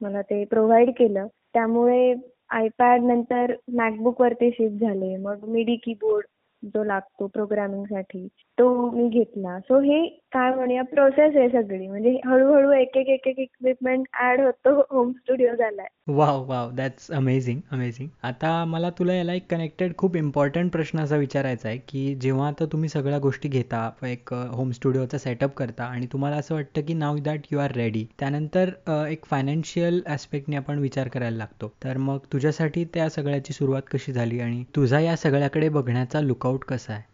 मला 0.00 0.22
ते 0.22 0.44
प्रोव्हाइड 0.44 0.90
केलं. 0.90 1.26
त्यामुळे 1.54 2.14
आयपॅड 2.50 3.02
नंतर 3.02 3.54
मॅकबुक 3.72 4.20
वरती 4.20 4.50
शिफ्ट 4.50 4.80
झाले. 4.80 5.16
मग 5.16 5.44
मिडी 5.48 5.76
कीबोर्ड 5.76 6.26
जो 6.62 6.84
लागतो 6.84 7.26
प्रोग्रामिंगसाठी 7.26 8.26
तो 8.60 8.90
मी 8.90 9.08
घेतला. 9.08 9.58
सो 9.58 9.78
हे 9.80 9.98
काय 10.32 10.54
म्हणूया 10.54 10.82
प्रोसेस 10.84 11.36
आहे 11.36 11.48
सगळी. 11.48 11.86
म्हणजे 11.88 12.10
हळूहळू 12.26 12.72
एक 12.72 12.96
एक 12.96 13.08
एक 13.08 13.26
एक 13.28 13.38
इक्विपमेंट 13.38 14.06
ऍड 14.22 14.40
होतो 14.40 14.74
होम 14.90 15.12
स्टुडिओ 15.12 15.54
झालाय. 15.54 15.86
Wow 16.08 16.44
wow 16.48 16.70
that's 16.70 17.10
amazing 17.12 17.60
amazing 17.72 18.08
आता 18.22 18.52
मला 18.64 18.90
तुला 18.90 19.14
याला 19.14 19.34
एक 19.34 19.46
कनेक्टेड 19.50 19.92
खूप 19.98 20.16
इम्पॉर्टंट 20.16 20.72
प्रश्न 20.72 21.00
असा 21.00 21.16
विचारायचा 21.16 21.68
आहे 21.68 21.78
की 21.88 22.14
जेव्हा 22.20 22.48
आता 22.48 22.64
तुम्ही 22.72 22.88
सगळ्या 22.88 23.18
गोष्टी 23.18 23.48
घेता 23.48 23.88
एक 24.06 24.34
होम 24.34 24.70
स्टुडिओचा 24.70 25.18
सेटअप 25.18 25.54
करता 25.54 25.84
आणि 25.84 26.06
तुम्हाला 26.12 26.36
असं 26.36 26.54
वाटतं 26.54 26.82
की 26.88 26.94
now 26.94 27.18
that 27.24 27.46
you 27.52 27.58
are 27.58 27.72
ready 27.76 28.04
त्यानंतर 28.20 28.70
एक 29.08 29.24
फायनान्शियल 29.24 30.02
ऍस्पेक्टने 30.08 30.56
आपण 30.56 30.78
विचार 30.78 31.08
करायला 31.08 31.36
लागतो. 31.36 31.72
तर 31.84 31.96
मग 31.98 32.18
तुझ्यासाठी 32.32 32.84
त्या 32.94 33.08
सगळ्याची 33.10 33.52
सुरुवात 33.52 33.82
कशी 33.92 34.12
झाली 34.12 34.40
आणि 34.40 34.62
तुझा 34.76 35.00
या 35.00 35.16
सगळ्याकडे 35.16 35.68
बघण्याचा 35.68 36.20
लुकआउट 36.20 36.64
कसा 36.64 36.92
आहे? 36.92 37.08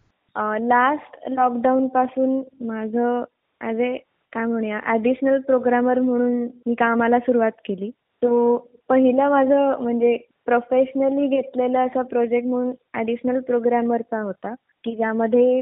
लास्ट 0.61 1.17
लॉकडाऊन 1.31 1.87
पासून 1.87 2.41
माझं 2.67 3.23
ॲज 3.61 3.79
ए 3.81 3.95
काय 4.33 4.45
म्हणूया 4.45 4.79
ॲडिशनल 4.85 5.39
प्रोग्रामर 5.41 5.99
म्हणून 5.99 6.41
मी 6.65 6.73
कामाला 6.79 7.19
सुरुवात 7.19 7.51
केली. 7.65 7.89
तो 8.21 8.57
पहिला 8.89 9.29
माझं 9.29 9.81
म्हणजे 9.83 10.15
प्रोफेशनली 10.45 11.27
घेतलेला 11.27 11.81
असा 11.81 12.01
प्रोजेक्ट 12.01 12.47
म्हणून 12.47 12.73
ॲडिशनल 12.93 13.39
प्रोग्रामरचा 13.47 14.21
होता 14.21 14.53
की 14.85 14.95
ज्यामध्ये 14.95 15.61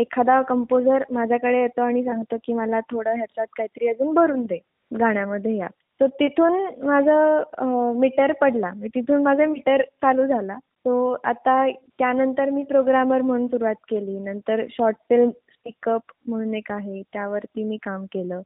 एखादा 0.00 0.40
कंपोजर 0.42 1.02
माझ्याकडे 1.12 1.60
येतो 1.60 1.82
आणि 1.82 2.02
सांगतो 2.04 2.36
की 2.44 2.52
मला 2.52 2.80
थोडं 2.90 3.16
ह्याच्यात 3.16 3.46
काहीतरी 3.56 3.88
अजून 3.88 4.14
भरून 4.14 4.42
दे 4.44 4.58
गाण्यामध्ये 4.90 5.56
या. 5.56 5.68
तर 6.00 6.06
तिथून 6.20 6.52
माझं 6.86 7.92
मीटर 8.00 8.32
पडला. 8.40 8.70
तिथून 8.86 9.22
माझा 9.22 9.46
मीटर 9.46 9.82
चालू 10.02 10.26
झाला. 10.26 10.58
सो 10.86 11.16
आता 11.24 11.70
त्यानंतर 11.70 12.50
मी 12.50 12.62
प्रोग्रामर 12.62 13.22
म्हणून 13.22 13.46
सुरुवात 13.46 13.74
केली. 13.74 14.18
नंतर 14.18 14.64
शॉर्ट 14.70 14.96
फिल्म 15.08 15.30
पिकअप 15.64 16.02
म्हणून 16.26 16.54
एक 16.54 16.72
आहे. 16.72 17.02
त्यावरती 17.02 17.64
मी 17.64 17.76
काम 17.76 18.04
केलं. 18.04 18.40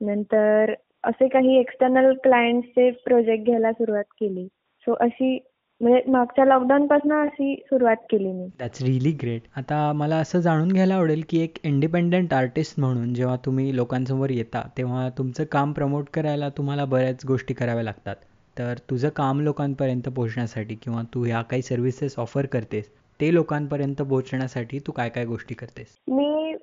नंतर 0.00 0.74
असे 1.04 1.28
काही 1.28 1.58
एक्सटर्नल 1.58 2.12
क्लायंटचे 2.12 2.90
प्रोजेक्ट 2.90 3.44
घ्यायला 3.44 3.72
सुरुवात 3.72 4.04
केली. 4.20 4.46
सो 4.86 4.94
अशी 5.00 5.38
म्हणजे 5.80 6.10
मागच्या 6.10 6.44
लॉकडाऊन 6.44 6.86
पासून 6.86 7.12
अशी 7.12 7.54
सुरुवात 7.66 7.96
केली 8.10 8.32
मी. 8.32 8.46
दॅट्स 8.58 8.82
रिली 8.82 9.10
ग्रेट 9.22 9.42
आता 9.56 9.92
मला 9.92 10.16
असं 10.16 10.40
जाणून 10.40 10.68
घ्यायला 10.68 10.94
आवडेल 10.94 11.22
की 11.28 11.42
एक 11.42 11.56
इंडिपेंडेंट 11.64 12.34
आर्टिस्ट 12.34 12.80
म्हणून 12.80 13.14
जेव्हा 13.14 13.36
तुम्ही 13.36 13.76
लोकांसमोर 13.76 14.30
येता 14.30 14.68
तेव्हा 14.78 15.08
तुमचं 15.18 15.44
काम 15.44 15.72
प्रमोट 15.72 16.04
करायला 16.14 16.48
तुम्हाला 16.48 16.84
बऱ्याच 16.84 17.24
गोष्टी 17.26 17.54
कराव्या 17.54 17.84
लागतात. 17.84 18.16
तर 18.58 18.78
तुझं 18.90 19.08
काम 19.16 19.40
लोकांपर्यंत 19.40 20.08
पोहोचण्यासाठी 20.08 20.74
किंवा 20.74 21.02
तू 21.14 21.24
ह्या 21.24 21.42
काही 21.42 21.62
सर्व्हिसेस 21.62 22.14
ऑफर 22.18 22.46
करतेस 22.46 22.90
ते 23.20 23.32
लोकांपर्यंत 23.34 24.02
पोहोचण्यासाठी 24.02 24.78
तू 24.78 24.92
काय 24.92 25.08
काय 25.08 25.24
गोष्टी 25.24 25.54
करतेस? 25.54 25.86
मी 26.08 26.54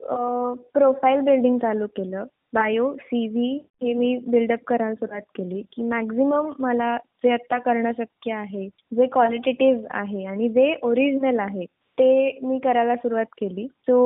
प्रोफाईल 0.73 1.19
बिल्डिंग 1.19 1.57
चालू 1.59 1.87
केलं. 1.87 2.25
बायो 2.53 2.93
सी 2.95 3.27
व्ही 3.27 3.55
हे 3.83 3.93
मी 3.93 4.15
बिल्डअप 4.27 4.63
करायला 4.67 4.93
सुरुवात 4.95 5.21
केली 5.35 5.61
की 5.73 5.83
मॅक्झिमम 5.83 6.51
मला 6.59 6.95
जे 7.23 7.31
आता 7.33 7.57
करणं 7.59 7.91
शक्य 7.97 8.33
आहे 8.33 8.67
जे 8.67 9.05
क्वालिटेटिव्ह 9.07 9.87
आहे 9.91 10.25
आणि 10.25 10.47
जे 10.49 10.73
ओरिजिनल 10.83 11.39
आहे 11.39 11.65
ते 11.97 12.39
मी 12.43 12.59
करायला 12.59 12.95
सुरुवात 12.95 13.25
केली. 13.39 13.67
सो 13.67 13.97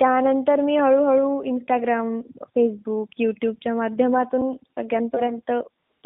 त्यानंतर 0.00 0.60
मी 0.60 0.76
हळूहळू 0.76 1.42
इंस्टाग्राम 1.42 2.20
फेसबुक 2.44 3.08
युट्यूबच्या 3.18 3.74
माध्यमातून 3.74 4.52
सगळ्यांपर्यंत 4.52 5.52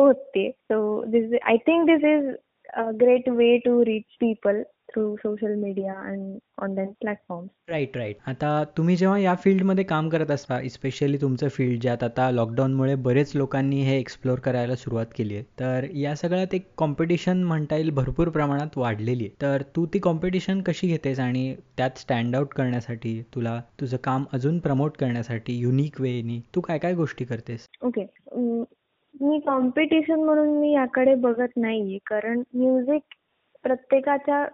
पोहोचते 0.00 0.50
so 0.50 0.80
this 1.06 1.32
I 1.44 1.56
think 1.66 1.86
this 1.86 2.04
is 2.08 2.34
a 2.74 2.90
great 3.00 3.28
way 3.28 3.56
to 3.58 3.80
reach 3.84 4.16
people 4.20 4.62
through 4.88 5.14
social 5.16 5.54
media 5.54 5.92
and 5.92 6.38
online 6.62 6.90
platform 7.00 7.46
right 7.70 7.96
right 7.96 8.16
आता 8.26 8.48
तुम्ही 8.76 8.96
जेव्हा 8.96 9.18
या 9.18 9.34
फील्डमध्ये 9.34 9.84
काम 9.84 10.08
करत 10.08 10.30
असता 10.30 10.58
स्पेशली 10.68 11.16
तुमचं 11.16 11.48
फील्ड 11.48 11.80
ज्यात 11.80 12.02
आता 12.04 12.30
लॉकडाऊनमुळे 12.30 12.94
बरेच 12.94 13.34
लोकांनी 13.34 13.80
हे 13.82 13.98
एक्सप्लोर 13.98 14.38
करायला 14.38 14.76
सुरुवात 14.76 15.06
केली 15.16 15.34
आहे. 15.34 15.44
तर 15.60 15.86
या 15.94 16.14
सगळ्यात 16.16 16.54
एक 16.54 16.66
कॉम्पिटिशन 16.76 17.42
म्हणता 17.42 17.76
येईल 17.76 17.90
भरपूर 17.90 18.28
प्रमाणात 18.28 18.78
वाढलेली 18.78 19.24
आहे. 19.24 19.34
तर 19.42 19.62
तू 19.76 19.86
ती 19.86 19.98
कॉम्पिटिशन 19.98 20.62
कशी 20.62 20.86
घेतेस 20.86 21.20
आणि 21.20 21.54
त्यात 21.76 21.98
स्टँड 21.98 22.36
आउट 22.36 22.54
करण्यासाठी 22.54 23.20
तुला 23.34 23.60
तुझं 23.80 23.96
काम 24.04 24.24
अजून 24.32 24.58
प्रमोट 24.58 24.96
करण्यासाठी 24.96 25.58
युनिक 25.58 26.00
वेनी 26.00 26.40
तू 26.54 26.60
काय 26.60 26.78
काय 26.78 26.94
गोष्टी 26.94 27.24
करतेस? 27.24 27.68
ओके 27.82 28.06
मी 29.14 29.38
कॉम्पिटिशन 29.46 30.22
म्हणून 30.24 30.48
मी 30.58 30.72
याकडे 30.72 31.14
बघत 31.22 31.56
नाहीये. 31.56 31.98
कारण 32.06 32.42
म्युझिक 32.54 33.02
प्रत्येकाच्या 33.64 34.44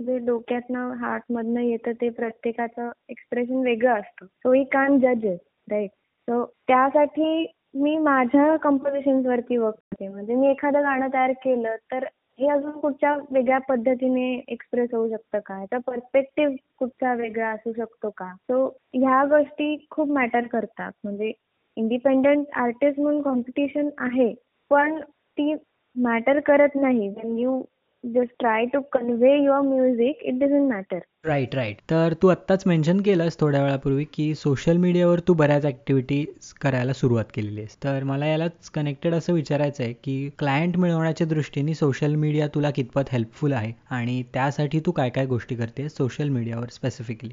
जे 0.00 0.18
डोक्यातनं 0.26 0.92
हार्टमधनं 1.00 1.60
येतं 1.60 1.92
ते 2.00 2.08
प्रत्येकाचं 2.10 2.90
एक्सप्रेशन 3.08 3.56
वेगळं 3.64 4.00
असतं. 4.00 4.26
सो 4.26 4.52
ही 4.52 4.64
कान 4.72 4.98
जजेस 5.00 5.38
राईट 5.70 5.90
सो 6.28 6.44
त्यासाठी 6.68 7.46
मी 7.74 7.96
माझ्या 7.98 8.46
वरती 8.64 9.56
वर्क 9.56 9.74
करते. 9.74 10.08
म्हणजे 10.08 10.34
मी 10.34 10.50
एखादं 10.50 10.82
गाणं 10.82 11.08
तयार 11.14 11.32
केलं 11.44 11.76
तर 11.92 12.04
हे 12.38 12.48
अजून 12.50 12.70
कुठच्या 12.80 13.14
वेगळ्या 13.30 13.58
पद्धतीने 13.68 14.32
एक्सप्रेस 14.48 14.88
होऊ 14.92 15.08
शकतं 15.08 15.38
का? 15.46 15.60
याचा 15.60 15.78
पर्स्पेक्टिव्ह 15.86 16.54
कुठचा 16.78 17.14
वेगळा 17.14 17.48
असू 17.48 17.72
शकतो 17.76 18.10
का? 18.16 18.32
सो 18.34 18.66
ह्या 18.94 19.24
गोष्टी 19.30 19.76
खूप 19.90 20.08
मॅटर 20.12 20.46
करतात. 20.52 20.92
म्हणजे 21.04 21.32
इंडिपेंडंट 21.76 22.46
आर्टिस्ट 22.56 23.00
म्हणून 23.00 23.22
कॉम्पिटिशन 23.22 23.88
आहे. 23.98 24.32
पण 24.70 25.00
ती 25.38 25.54
मॅटर 25.96 26.40
करत 26.40 26.74
नाही. 26.74 27.08
When 27.08 27.38
you 27.38 27.62
just 28.04 28.32
try 28.38 28.64
to 28.72 28.80
convey 28.92 29.36
your 29.44 29.60
music 29.60 30.22
it 30.22 30.38
doesn't 30.38 30.68
matter 30.70 30.98
right 31.26 31.54
right 31.54 31.76
तर 31.90 32.12
तू 32.22 32.28
आत्ताच 32.28 32.62
मेन्शन 32.66 33.00
केलंस 33.00 33.38
थोड्या 33.40 33.62
वेळापूर्वी 33.62 34.04
की 34.12 34.34
सोशल 34.34 34.76
मीडियावर 34.76 35.20
तू 35.28 35.34
बऱ्याच 35.34 35.66
ऍक्टिव्हिटीज 35.66 36.52
करायला 36.62 36.92
सुरुवात 36.92 37.24
केलेली 37.34 37.60
आहेस. 37.60 37.76
तर 37.84 38.04
मला 38.04 38.26
यालाच 38.26 38.70
कनेक्टेड 38.70 39.14
असं 39.14 39.32
विचारायचं 39.32 39.82
आहे 39.84 39.92
की 40.04 40.28
क्लायंट 40.38 40.76
मिळवण्याच्या 40.76 41.26
दृष्टीने 41.26 41.74
सोशल 41.74 42.14
मीडिया 42.14 42.46
तुला 42.54 42.70
कितपत 42.70 43.12
हेल्पफुल 43.12 43.52
आहे? 43.52 43.72
आणि 43.90 44.22
त्यासाठी 44.34 44.80
तू 44.86 44.92
काय 44.92 45.10
काय 45.10 45.26
गोष्टी 45.26 45.54
करते 45.54 45.88
सोशल 45.88 46.28
मीडियावर 46.28 46.68
स्पेसिफिकली 46.70 47.32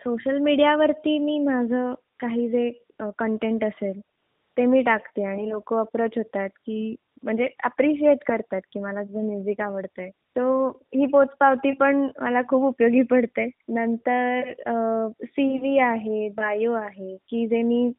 सोशल 0.00 0.38
मीडियावरती 0.38 1.18
मी 1.18 1.38
माझं 1.38 1.92
काही 2.20 2.48
जे 2.48 2.70
कंटेंट 3.18 3.64
असेल 3.64 4.00
ते 4.56 4.64
मी 4.66 4.82
टाकते 4.82 5.24
आणि 5.24 5.48
लोक 5.48 5.72
अप्रोच 5.74 6.16
होतात 6.16 6.48
की 6.66 6.94
म्हणजे 7.24 7.48
अप्रिशिएट 7.64 8.18
करतात 8.26 8.60
की 8.72 8.80
मला 8.80 9.02
तुझं 9.02 9.26
म्युझिक 9.26 9.60
आवडतंय. 9.60 10.08
सो 10.10 10.68
ही 10.94 11.06
पोचपावती 11.06 11.70
पण 11.72 11.96
मला 12.20 12.40
खूप 12.48 12.62
उपयोगी 12.64 13.02
पडते. 13.10 13.46
नंतर 13.68 14.52
सी 15.24 15.46
व्ही 15.58 15.78
आहे 15.78 16.28
बायो 16.36 16.72
आहे 16.74 17.16
की 17.28 17.46
जे 17.48 17.62
मी 17.62 17.90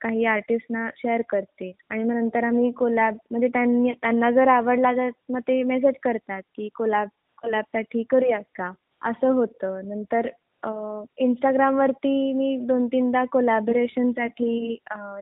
काही 0.00 0.24
आर्टिस्टना 0.26 0.88
शेअर 0.96 1.22
करते. 1.28 1.72
आणि 1.90 2.04
मग 2.04 2.14
नंतर 2.14 2.44
आम्ही 2.44 2.70
कोलॅब 2.72 3.16
म्हणजे 3.30 3.48
त्यांनी 3.48 3.92
त्यांना 3.92 4.30
जर 4.30 4.48
आवडला 4.48 4.92
तर 4.92 5.10
मग 5.28 5.40
ते 5.48 5.62
मेसेज 5.64 5.94
करतात 6.02 6.42
की 6.56 6.68
कोलॅब 6.74 7.08
कोलॅबसाठी 7.42 8.02
करूयात 8.10 8.42
का? 8.54 8.72
असं 9.02 9.32
होतं. 9.32 9.80
नंतर 9.88 10.28
वरती 10.64 12.32
मी 12.34 12.56
दोन 12.68 12.86
तीनदा 12.88 13.24
कोलॅबोरेशनसाठी 13.32 14.74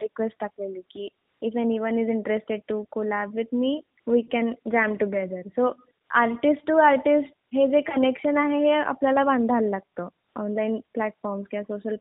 रिक्वेस्ट 0.02 0.36
टाकलेली 0.40 0.80
की 0.90 1.08
if 1.42 1.56
anyone 1.78 1.98
is 1.98 2.08
interested 2.10 2.60
to 2.68 2.82
collab 2.90 3.34
with 3.36 3.54
me 3.54 3.80
we 4.08 4.22
can 4.32 4.52
jam 4.72 4.94
together 4.96 5.48
so 5.56 5.72
artist 6.10 6.66
to 6.68 6.76
artist 6.82 7.32
हे 7.54 7.66
जे 7.70 7.80
कनेक्शन 7.82 8.38
आहे 8.38 8.58
हे 8.58 8.72
आपल्याला 8.72 9.24
बांधायला 9.24 9.68
लागतं. 9.68 10.08
ऑनलाईन 10.38 10.80
प्लॅटफॉर्म 10.94 11.42
किंवा 11.42 11.62
सोशल 11.62 11.96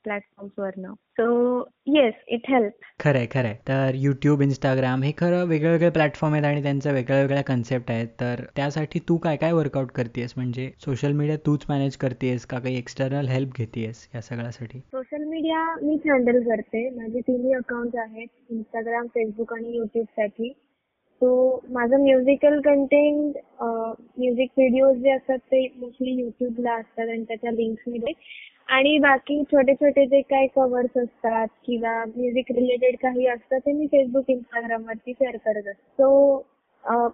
वरनं. 0.57 0.93
सो 0.93 1.59
येस 1.87 2.13
इट 2.27 2.41
हेल्प 2.49 2.73
खरंय 2.99 3.25
खरंय. 3.25 3.53
तर 3.67 3.91
युट्यूब 3.95 4.41
इंस्टाग्राम 4.41 5.03
हे 5.03 5.11
खरं 5.17 5.45
वेगवेगळे 5.45 5.89
प्लॅटफॉर्म 5.89 6.33
आहेत 6.33 6.45
आणि 6.45 6.63
त्यांच्या 6.63 6.91
वेगळ्या 6.91 7.21
वेगळ्या 7.21 7.43
कन्सेप्ट 7.43 7.91
आहेत. 7.91 8.07
तर 8.07 8.43
त्यासाठी 8.55 8.99
तू 8.99 9.17
काय 9.17 9.35
काय 9.35 9.51
वर्कआउट 9.51 9.91
करतेस? 9.91 10.33
म्हणजे 10.37 10.71
सोशल 10.85 11.11
मीडिया 11.11 11.37
तूच 11.37 11.65
मॅनेज 11.69 11.97
करतेस 11.97 12.45
का 12.45 12.59
काही 12.59 12.77
एक्सटर्नल 12.77 13.27
हेल्प 13.27 13.49
घेतेस 13.57 14.09
या 14.15 14.21
सगळ्यासाठी? 14.21 14.79
सोशल 14.79 15.23
मीडिया 15.23 15.75
मीच 15.81 16.07
हँडल 16.07 16.43
करते. 16.43 16.89
माझे 16.89 17.19
तिन्ही 17.19 17.53
अकाउंट 17.53 17.95
आहेत. 17.95 18.27
इंस्टाग्राम 18.49 19.05
फेसबुक 19.05 19.53
आणि 19.53 19.83
साठी. 19.95 20.53
सो 21.21 21.29
माझं 21.71 22.01
म्युझिकल 22.01 22.59
कंटेंट 22.61 23.37
म्युझिक 23.61 24.49
व्हिडिओज 24.57 24.97
जे 25.03 25.11
असतात 25.11 25.37
ते 25.51 25.61
मोस्टली 25.79 26.11
युट्यूबला 26.13 26.73
असतात 26.73 27.09
आणि 27.09 27.23
त्याच्या 27.27 27.51
लिंक्समध्ये 27.51 28.13
आणि 28.75 28.97
बाकी 28.99 29.41
छोटे 29.51 29.73
छोटे 29.73 30.05
जे 30.05 30.21
काही 30.21 30.47
कव्हर्स 30.55 30.97
असतात 30.97 31.47
किंवा 31.65 32.03
म्युझिक 32.05 32.51
रिलेटेड 32.51 32.95
काही 33.01 33.27
असतं 33.27 33.57
ते 33.65 33.71
मी 33.71 33.87
फेसबुक 33.87 34.29
वरती 34.29 35.13
शेअर 35.13 35.37
करत 35.37 35.67
असते. 35.67 35.73
सो 35.73 36.37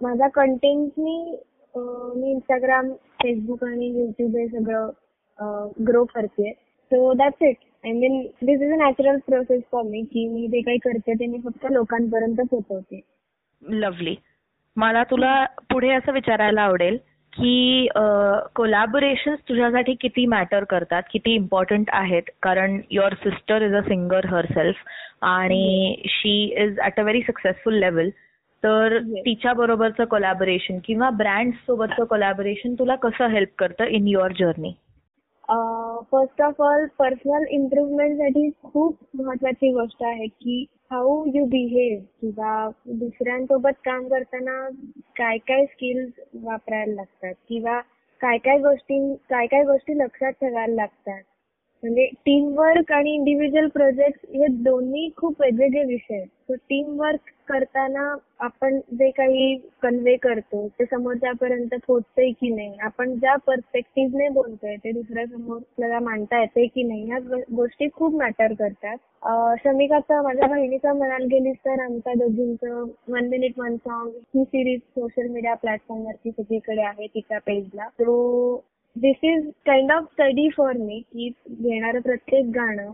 माझा 0.02 0.28
कंटेंट 0.34 0.98
मी 0.98 1.36
मी 1.74 2.30
इंस्टाग्राम 2.30 2.92
फेसबुक 3.22 3.64
आणि 3.64 3.86
युट्यूब 3.90 4.36
हे 4.36 4.46
सगळं 4.48 4.90
ग्रो 5.86 6.04
करते. 6.04 6.52
So 6.52 7.12
that's 7.14 7.42
it 7.42 7.56
I 7.84 7.92
mean 7.92 8.20
this 8.42 8.60
is 8.62 8.72
a 8.72 8.76
natural 8.76 9.18
process 9.26 9.62
for 9.72 9.82
me 9.84 10.02
की 10.12 10.28
मी 10.28 10.46
जे 10.48 10.60
काही 10.60 10.78
करते 10.84 11.14
ते 11.20 11.26
मी 11.26 11.38
फक्त 11.44 11.66
लोकांपर्यंत 11.72 12.40
पोहोचवते 12.40 13.00
लवली 13.62 14.14
मला 14.76 15.02
तुला 15.02 15.44
पुढे 15.70 15.90
असं 15.90 16.12
विचारायला 16.12 16.62
आवडेल 16.62 16.96
की 17.32 17.86
कोलॅबोरेशन 18.54 19.34
तुझ्यासाठी 19.48 19.94
किती 20.00 20.26
मॅटर 20.26 20.64
करतात 20.64 21.02
किती 21.12 21.34
इम्पॉर्टंट 21.34 21.90
आहेत? 21.92 22.22
कारण 22.42 22.80
your 22.90 23.14
sister 23.14 23.62
is 23.62 23.74
a 23.74 23.80
singer 23.80 24.26
herself 24.46 24.76
आणि 25.22 26.02
she 26.08 26.36
is 26.64 26.78
at 26.80 27.00
a 27.00 27.02
very 27.02 27.22
successful 27.22 27.74
level 27.74 28.10
तर 28.62 28.98
तिच्या 28.98 29.52
बरोबरचं 29.52 30.04
कोलॅबोरेशन 30.04 30.78
किंवा 30.84 31.10
ब्रँड 31.10 31.52
सोबतचं 31.54 32.04
कोलॅबोरेशन 32.04 32.74
तुला 32.74 32.94
कसं 32.96 33.26
हेल्प 33.26 33.48
करतं 33.58 33.84
in 33.84 34.06
your 34.06 34.32
journey 34.32 34.72
first 35.50 36.40
of 36.42 36.60
all 36.60 36.86
personal 36.98 37.44
इम्प्रुव्हमेंटसाठी 37.50 38.50
खूप 38.62 38.98
महत्वाची 39.16 39.72
गोष्ट 39.72 40.02
आहे 40.02 40.26
की 40.26 40.64
हाऊ 40.90 41.24
यू 41.34 41.44
बिहेव 41.46 41.98
किंवा 42.20 42.68
दुसऱ्यांसोबत 42.94 43.80
काम 43.84 44.08
करताना 44.08 44.68
काय 45.16 45.38
काय 45.38 45.64
स्किल्स 45.66 46.20
वापरायला 46.44 46.94
लागतात 46.94 47.34
किंवा 47.48 47.80
काय 48.20 48.38
काय 48.38 48.58
गोष्टी 48.58 49.14
काय 49.30 49.46
काय 49.46 49.64
गोष्टी 49.64 49.98
लक्षात 49.98 50.32
ठेवायला 50.32 50.74
लागतात. 50.74 51.22
म्हणजे 51.84 52.04
टीमवर्क 52.26 52.92
आणि 52.92 53.12
इंडिव्हिज्युअल 53.14 53.66
प्रोजेक्ट 53.68 54.26
हे 54.34 54.46
दोन्ही 54.62 55.08
खूप 55.16 55.40
वेगवेगळे 55.40 55.82
विषय 55.84 56.14
आहेत. 56.14 56.26
सो 56.48 56.54
टीमवर्क 56.68 57.30
करताना 57.48 58.04
आपण 58.40 58.78
जे 58.98 59.10
काही 59.10 59.54
कन्वे 59.82 60.14
करतो 60.16 60.66
ते 60.78 60.84
समोरच्यापर्यंत 60.84 61.74
पोहोचतंय 61.86 62.30
की 62.30 62.48
नाही? 62.54 62.76
आपण 62.82 63.14
ज्या 63.14 63.34
पर्स्पेक्टिव्हने 63.46 64.28
बोलतोय 64.30 64.76
ते 64.76 64.92
दुसऱ्या 64.92 65.24
समोर 65.26 65.56
आपल्याला 65.56 65.98
मांडता 66.00 66.40
येते 66.40 66.66
की 66.66 66.82
नाही? 66.82 67.04
ह्या 67.04 67.18
गोष्टी 67.56 67.88
खूप 67.94 68.14
मॅटर 68.14 68.52
करतात. 68.54 68.96
शमिकाचं 69.58 70.22
माझ्या 70.22 70.46
बहिणीचं 70.48 70.96
म्हणायला 70.96 71.26
गेलीस 71.26 71.56
तर 71.66 71.80
आमच्या 71.82 72.14
दोघींचं 72.14 72.84
वन 73.08 73.28
मिनिट 73.28 73.58
वन 73.58 73.76
सॉन्ग 73.76 74.12
ही 74.34 74.44
सिरीज 74.44 74.80
सोशल 74.80 75.28
मीडिया 75.28 75.54
प्लॅटफॉर्मवरती 75.54 76.30
सगळीकडे 76.30 76.82
आहे 76.82 77.06
तिच्या 77.06 77.38
पेजला 77.38 77.88
तो 77.90 78.14
this 78.96 79.16
is 79.24 79.46
kind 79.66 79.90
of 79.92 80.04
study 80.04 80.48
for 80.50 80.76
me 80.78 80.98
की 81.02 81.28
घेणारं 81.50 82.00
प्रत्येक 82.00 82.50
गाणं 82.54 82.90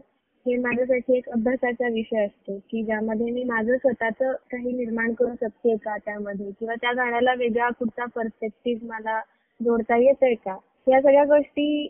हे 0.47 0.57
माझ्यासाठी 0.57 1.17
एक 1.17 1.29
अभ्यासाचा 1.29 1.89
विषय 1.89 2.25
असतो 2.25 2.57
की 2.71 2.83
ज्यामध्ये 2.85 3.31
मी 3.31 3.43
माझं 3.45 3.77
स्वतःच 3.77 4.23
काही 4.51 4.73
निर्माण 4.73 5.13
करू 5.15 5.35
शकते 5.41 5.77
का 5.77 5.97
त्यामध्ये? 5.97 6.51
किंवा 6.51 6.75
त्या 6.75 6.93
गाण्याला 6.93 7.35
वेगळा 7.35 7.69
कुठचा 7.79 8.05
पर्स्पेक्टिव्ह 8.15 8.87
मला 8.89 9.21
जोडता 9.61 9.97
येतोय 9.97 10.35
का? 10.37 10.57
या 10.87 11.01
सगळ्या 11.01 11.25
गोष्टी 11.27 11.89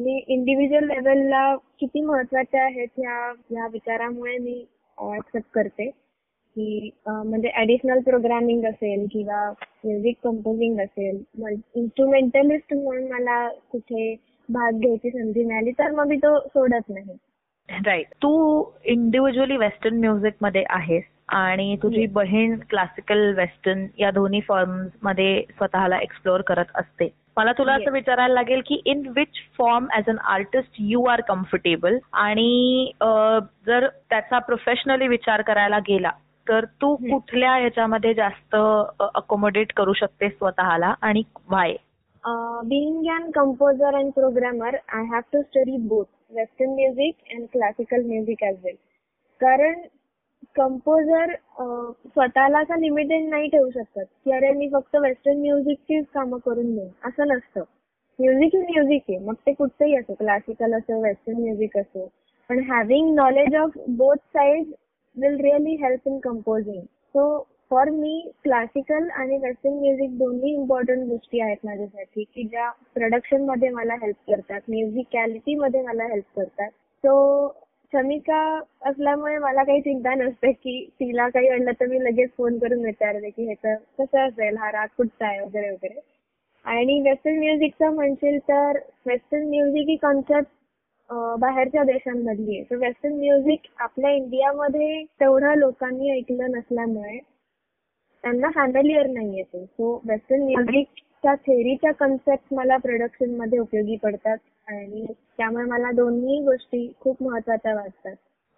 मी 0.00 0.18
इंडिव्हिज्युअल 0.28 0.86
लेवलला 0.86 1.54
किती 1.80 2.00
महत्त्वाच्या 2.02 2.64
आहेत 2.64 2.88
ह्या 2.98 3.32
या 3.52 3.66
विचारामुळे 3.72 4.36
मी 4.38 4.64
ऍक्सेप्ट 4.98 5.50
करते. 5.54 5.90
की 6.56 6.90
म्हणजे 7.06 7.50
ऍडिशनल 7.60 8.00
प्रोग्रामिंग 8.00 8.64
असेल 8.64 9.06
किंवा 9.12 9.48
म्युझिक 9.84 10.16
कंपोजिंग 10.24 10.80
असेल 10.80 11.22
इन्स्ट्रुमेंटलिस्ट 11.74 12.74
म्हणून 12.74 13.10
मला 13.12 13.46
कुठे 13.72 14.14
भाग 14.48 14.78
घ्यायची 14.78 15.10
संधी 15.10 15.44
मिळाली 15.44 15.70
तर 15.70 15.90
मग 15.90 16.06
मी 16.08 16.16
तो 16.16 16.38
सोडत 16.38 16.88
नाही. 16.88 17.16
राईट 17.68 18.06
तू 18.22 18.30
इंडिव्हिज्युअली 18.84 19.56
वेस्टर्न 19.56 19.98
म्युझिकमध्ये 20.00 20.64
आहेस 20.70 21.02
आणि 21.30 21.76
तुझी 21.82 22.06
बहीण 22.12 22.56
क्लासिकल 22.70 23.32
वेस्टर्न 23.36 23.86
या 23.98 24.10
दोन्ही 24.10 24.40
फॉर्ममध्ये 24.40 25.42
स्वतःला 25.48 25.98
एक्सप्लोअर 25.98 26.40
करत 26.40 26.72
असते. 26.74 27.08
मला 27.36 27.52
तुला 27.58 27.72
असं 27.72 27.92
विचारायला 27.92 28.34
लागेल 28.34 28.60
की 28.66 28.80
in 28.84 29.02
which 29.16 29.38
form 29.58 29.86
as 29.96 30.08
an 30.08 30.18
artist 30.28 30.76
you 30.78 31.04
are 31.04 31.20
comfortable 31.20 31.98
आणि 32.12 32.90
जर 33.66 33.86
त्याचा 34.10 34.38
प्रोफेशनली 34.38 35.08
विचार 35.08 35.42
करायला 35.42 35.78
गेला 35.78 36.10
तर 36.46 36.64
तू 36.82 36.94
कुठल्या 36.96 37.54
ह्याच्यामध्ये 37.56 38.12
जास्त 38.14 38.56
अकोमोडेट 39.14 39.72
करू 39.72 39.92
शकते 39.92 40.28
स्वतःला 40.28 40.94
आणि 41.00 41.22
why 41.50 41.74
being 42.64 43.06
and 43.10 43.30
composer 43.32 43.94
and 43.94 44.10
programmer 44.12 44.74
I 44.88 45.04
have 45.04 45.20
to 45.32 45.42
study 45.42 45.76
both 45.88 46.04
western 46.34 46.74
music 46.74 47.32
and 47.34 47.46
classical 47.52 48.04
music 48.06 48.44
as 48.44 48.56
well 48.64 48.76
कारण 49.40 49.80
कंपोजर 50.56 51.34
स्वतःला 52.06 52.58
असं 52.58 52.78
लिमिटेड 52.80 53.28
नाही 53.28 53.48
ठेवू 53.48 53.70
शकत 53.70 54.04
की 54.24 54.32
अरे 54.32 54.50
मी 54.50 54.68
फक्त 54.72 54.96
वेस्टर्न 54.96 55.40
म्युझिकचीच 55.40 56.04
कामं 56.14 56.38
करून 56.44 56.74
देईन. 56.76 56.88
असं 57.04 57.28
नसतं. 57.28 57.62
म्युझिक 58.18 58.54
ही 58.54 58.60
म्युझिक 58.62 59.02
आहे. 59.08 59.18
मग 59.18 59.34
ते 59.46 59.52
कुठचंही 59.52 59.96
असो 59.96 60.14
क्लासिकल 60.14 60.74
असो 60.74 61.00
वेस्टर्न 61.02 61.40
म्युझिक 61.40 61.76
असो. 61.78 62.06
पण 62.50 62.62
having 62.70 63.14
knowledge 63.14 63.54
of 63.56 63.78
both 63.96 64.16
side 64.34 64.72
will 65.20 65.40
really 65.40 65.74
help 65.76 66.08
in 66.08 66.18
composing 66.18 66.82
so 67.14 67.24
for 67.70 67.90
me 67.90 68.20
classical 68.44 69.08
आणि 69.10 69.36
वेस्टर्न 69.36 69.78
म्युझिक 69.78 70.16
दोन्ही 70.18 70.52
इम्पॉर्टंट 70.54 71.06
गोष्टी 71.08 71.40
आहेत 71.40 71.56
माझ्यासाठी 71.64 72.24
की 72.34 72.42
ज्या 72.42 72.70
प्रोडक्शनमध्ये 72.94 73.68
मला 73.68 73.94
हेल्प 73.94 74.30
करतात 74.30 74.60
म्युझिकॅलिटी 74.68 75.54
मध्ये 75.54 75.82
मला 75.82 76.04
हेल्प 76.04 76.38
करतात. 76.38 76.70
सो 76.70 77.48
शमिका 77.92 78.40
असल्यामुळे 78.82 79.38
मला 79.38 79.62
काही 79.62 79.80
चिंता 79.80 80.14
नसते 80.14 80.52
की 80.52 80.84
तिला 81.00 81.28
काही 81.28 81.48
आणलं 81.48 81.72
तर 81.80 81.86
मी 81.86 82.02
लगेच 82.04 82.30
फोन 82.36 82.58
करून 82.58 82.84
विचारते 82.84 83.30
की 83.30 83.44
ह्याचं 83.44 83.74
कसं 83.98 84.26
असेल 84.26 84.56
हा 84.56 84.70
राग 84.72 84.88
कुठचा 84.96 85.26
आहे 85.26 85.40
वगैरे 85.40 85.70
वगैरे. 85.70 86.00
आणि 86.64 87.00
वेस्टर्न 87.00 87.38
म्युझिकचं 87.38 87.94
म्हणशील 87.94 88.38
तर 88.38 88.78
वेस्टर्न 89.06 89.48
म्युझिक 89.48 89.88
ही 89.88 89.96
कॉन्सेप्ट 89.96 90.50
बाहेरच्या 91.10 91.82
देशांमधली 91.84 92.56
आहे. 92.56 92.62
तर 92.64 92.76
वेस्टर्न 92.76 93.14
म्युझिक 93.14 93.66
आपल्या 93.78 94.10
इंडियामध्ये 94.10 95.02
तेवढं 95.20 95.54
लोकांनी 95.58 96.10
ऐकलं 96.10 96.50
नसल्यामुळे 96.50 97.18
त्यांना 98.24 98.50
फॅमिलियर 98.54 99.06
नाही 99.06 99.36
येते 99.36 99.64
सो 99.64 99.92
वेस्टर्न 100.04 100.42
म्युझिकच्या 100.42 101.34
थेरीच्या 101.46 101.92
कन्सेप्ट 101.94 102.54
मला 102.54 102.76
प्रोडक्शनमध्ये 102.76 103.58
उपयोगी 103.58 103.96
पडतात 103.96 104.38
आणि 104.68 105.04
त्यामुळे 105.38 105.64
मला 105.64 105.90
दोन्ही 105.92 106.40
गोष्टी 106.44 106.86
खूप 107.00 107.22
महत्त्वाच्या 107.22 107.74
वाटतात. 107.74 108.14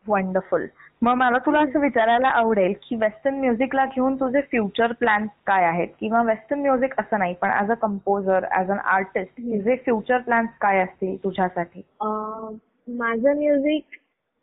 वंडरफुल 0.06 0.66
मग 1.02 1.14
मला 1.14 1.38
तुला 1.38 1.60
असं 1.60 1.80
विचारायला 1.80 2.28
आवडेल 2.30 2.72
की 2.82 2.96
वेस्टर्न 2.96 3.38
म्युझिकला 3.40 3.84
घेऊन 3.86 4.14
तुझे 4.16 4.40
फ्युचर 4.50 4.92
प्लॅन्स 4.92 5.30
काय 5.46 5.64
आहेत? 5.64 5.88
किंवा 6.00 6.22
वेस्टर्न 6.22 6.60
म्युझिक 6.60 6.92
असं 7.00 7.18
नाही 7.18 7.34
पण 7.40 7.50
as 7.52 7.70
a 7.70 7.74
composer 7.82 8.44
as 8.58 8.70
an 8.70 8.78
artist 8.88 9.36
तुझे 9.38 9.76
फ्युचर 9.76 10.18
प्लॅन्स 10.18 10.50
काय 10.60 10.78
असतील 10.80 11.16
तुझ्यासाठी? 11.24 11.82
माझं 12.02 13.36
म्युझिक 13.38 13.98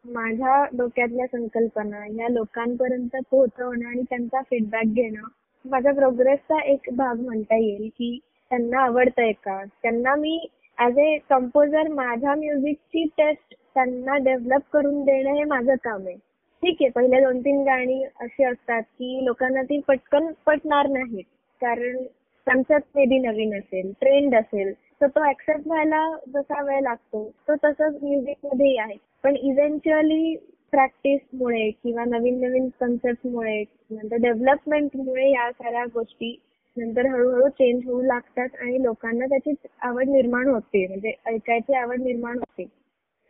माझ्या 0.06 0.64
डोक्यातल्या 0.74 1.26
संकल्पना 1.28 2.06
या 2.14 2.28
लोकांपर्यंत 2.30 3.16
पोहोचवणं 3.32 3.88
आणि 3.88 4.02
त्यांचा 4.10 4.42
फीडबॅक 4.42 4.94
घेणं 4.94 5.28
माझ्या 5.66 5.94
प्रोग्रेसचा 5.94 6.60
एक 6.64 6.90
भाग 6.92 7.20
म्हणता 7.20 7.56
येईल 7.56 7.88
की 7.90 8.18
त्यांना 8.52 8.82
आवडतंय 8.82 9.32
का? 9.46 9.64
त्यांना 9.84 10.16
मी 10.16 10.38
ऍज 10.78 10.98
ए 11.00 11.18
कंपोजर 11.30 11.88
माझ्या 11.94 12.36
म्युझिकची 12.36 13.04
टेस्ट 13.18 13.56
त्यांना 13.76 14.18
डेव्हलप 14.18 14.62
करून 14.74 15.02
देणं 15.06 15.36
हे 15.36 15.44
माझं 15.44 15.76
काम 15.84 16.08
आहे. 16.08 16.16
ठीक 16.64 16.78
आहे 16.82 16.90
पहिले 16.90 17.20
दोन 17.22 17.40
तीन 17.40 17.62
गाणी 17.64 18.04
अशी 18.22 18.44
असतात 18.44 18.82
की 18.82 19.26
लोकांना 19.26 19.62
ती 19.64 19.80
पटकन 19.88 20.32
पटणार 20.46 20.88
नाहीत. 20.90 21.24
कारण 21.62 22.04
त्यांच्यात 22.48 22.82
मे 22.96 23.06
बी 23.06 23.18
नवीन 23.20 23.54
असेल 23.58 23.92
ट्रेंड 24.00 24.36
असेल 24.36 24.72
तर 25.02 25.08
तो 25.08 25.28
ऍक्सेप्ट 25.30 25.68
व्हायला 25.68 26.06
जसा 26.34 26.62
वेळ 26.64 26.82
लागतो 26.82 27.24
तो 27.48 27.56
तसंच 27.64 27.98
म्युझिक 28.04 28.46
मध्येही 28.46 28.78
आहे. 28.78 28.96
पण 29.24 29.36
इव्हेंच्युअली 29.36 30.36
प्रॅक्टिसमुळे 30.72 31.70
किंवा 31.84 32.04
नवीन 32.06 32.40
नवीन 32.40 32.68
कन्सेप्टमुळे 32.80 33.62
नंतर 33.92 34.16
डेव्हलपमेंटमुळे 34.22 35.30
या 35.32 35.50
साऱ्या 35.52 35.86
गोष्टी 35.94 36.36
नंतर 36.78 37.06
हळूहळू 37.06 37.48
चेंज 37.50 37.86
होऊ 37.86 38.02
लागतात 38.02 38.56
आणि 38.62 38.84
लोकांना 38.84 39.26
त्याची 39.26 39.54
आवड 39.82 40.10
निर्माण 40.10 40.48
होते. 40.48 40.86
म्हणजे 40.88 41.14
ऐकायची 41.26 41.74
आवड 41.74 42.02
निर्माण 42.02 42.38
होते. 42.38 42.66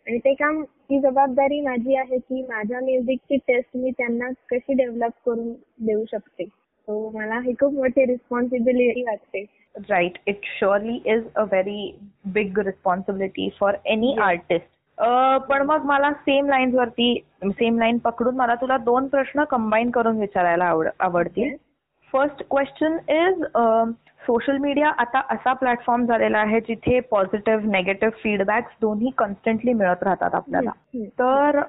आणि 0.10 0.18
ते 0.18 0.34
काम 0.34 0.62
ही 0.92 1.00
जबाबदारी 1.00 1.60
माझी 1.62 1.96
आहे 1.96 2.18
की 2.18 2.42
माझ्या 2.42 2.80
म्युझिकची 2.80 3.38
टेस्ट 3.48 3.78
मी 3.78 3.92
त्यांना 3.92 4.30
कशी 4.52 4.74
डेव्हलप 4.74 5.12
करून 5.26 5.52
देऊ 5.86 6.04
शकते. 6.12 6.46
सो 6.46 7.10
मला 7.14 7.40
ही 7.40 7.54
खूप 7.54 7.74
मोठी 7.74 8.06
रिस्पॉन्सिबिलिटी 8.06 9.04
वाटते. 9.04 9.44
Right 9.90 10.18
it 10.28 10.46
surely 10.60 11.00
is 11.06 11.24
a 11.36 11.44
very 11.44 11.92
big 12.34 12.60
responsibility 12.60 13.50
for 13.60 13.76
any 13.86 14.16
artist 14.22 14.68
पण 15.50 15.62
मग 15.62 15.86
मला 15.86 16.12
सेम 16.14 16.48
लाईन्स 16.50 16.76
वरती 16.76 17.14
सेम 17.46 17.78
लाईन 17.80 17.98
पकडून 17.98 18.36
मला 18.36 18.56
तुला 18.56 18.78
दोन 18.78 19.08
प्रश्न 19.08 19.44
कंबाईन 19.44 19.90
करून 19.90 20.20
विचारायला 20.20 20.66
आवड 20.66 20.88
आवडतील. 21.00 21.56
First 22.14 22.44
question 22.50 22.98
is 23.10 23.44
social 24.26 24.58
media 24.58 24.90
आता 24.98 25.20
असा 25.30 25.54
प्लॅटफॉर्म 25.54 26.06
झालेला 26.06 26.38
आहे 26.38 26.60
जिथे 26.60 27.00
पॉझिटिव्ह 27.00 27.70
नेगेटिव्ह 27.72 28.18
फीडबॅक्स 28.24 28.72
दोन्ही 28.82 29.10
कॉन्स्टंटली 29.18 29.74
मिळत 29.74 30.04
राहतात 30.04 30.36
आपल्याला. 30.36 30.70
तर 31.20 31.60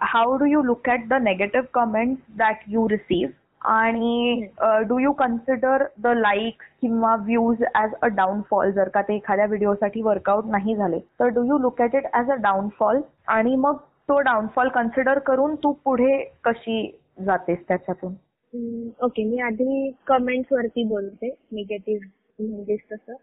how 0.00 0.36
do 0.36 0.44
you 0.44 0.62
look 0.62 0.88
at 0.88 1.08
the 1.08 1.14
negative 1.22 1.66
comment 1.74 2.16
that 2.38 2.56
you 2.66 2.88
receive 2.88 3.68
आणि 3.68 4.46
do 4.88 4.98
you 4.98 5.12
consider 5.12 5.84
the 5.98 6.06
likes 6.06 6.66
किंवा 6.80 7.14
व्ह्यूज 7.16 7.62
ऍज 7.74 7.94
अ 8.02 8.06
डाऊनफॉल 8.06 8.70
जर 8.70 8.88
का 8.88 9.02
ते 9.02 9.14
एखाद्या 9.16 9.46
व्हिडिओसाठी 9.46 10.02
वर्कआउट 10.02 10.46
नाही 10.46 10.76
झाले 10.76 10.98
तर 11.20 11.28
do 11.28 11.44
you 11.44 11.58
look 11.58 11.80
at 11.82 11.94
it 11.94 12.06
as 12.14 12.30
a 12.30 12.34
downfall 12.34 13.00
आणि 13.26 13.56
मग 13.56 13.76
तो 14.08 14.20
डाऊनफॉल 14.20 14.68
कन्सिडर 14.68 15.18
करून 15.18 15.54
तू 15.54 15.72
पुढे 15.84 16.22
कशी 16.44 16.96
जातेस 17.20 17.58
त्याच्यातून? 17.68 18.14
ओके 18.54 19.24
मी 19.24 19.38
आधी 19.40 19.90
कमेंट्स 20.06 20.52
वरती 20.52 20.82
बोलते 20.88 21.28
निगेटिव्ह 21.52 22.06
म्हणजे 22.38 22.76
तसं 22.92 23.14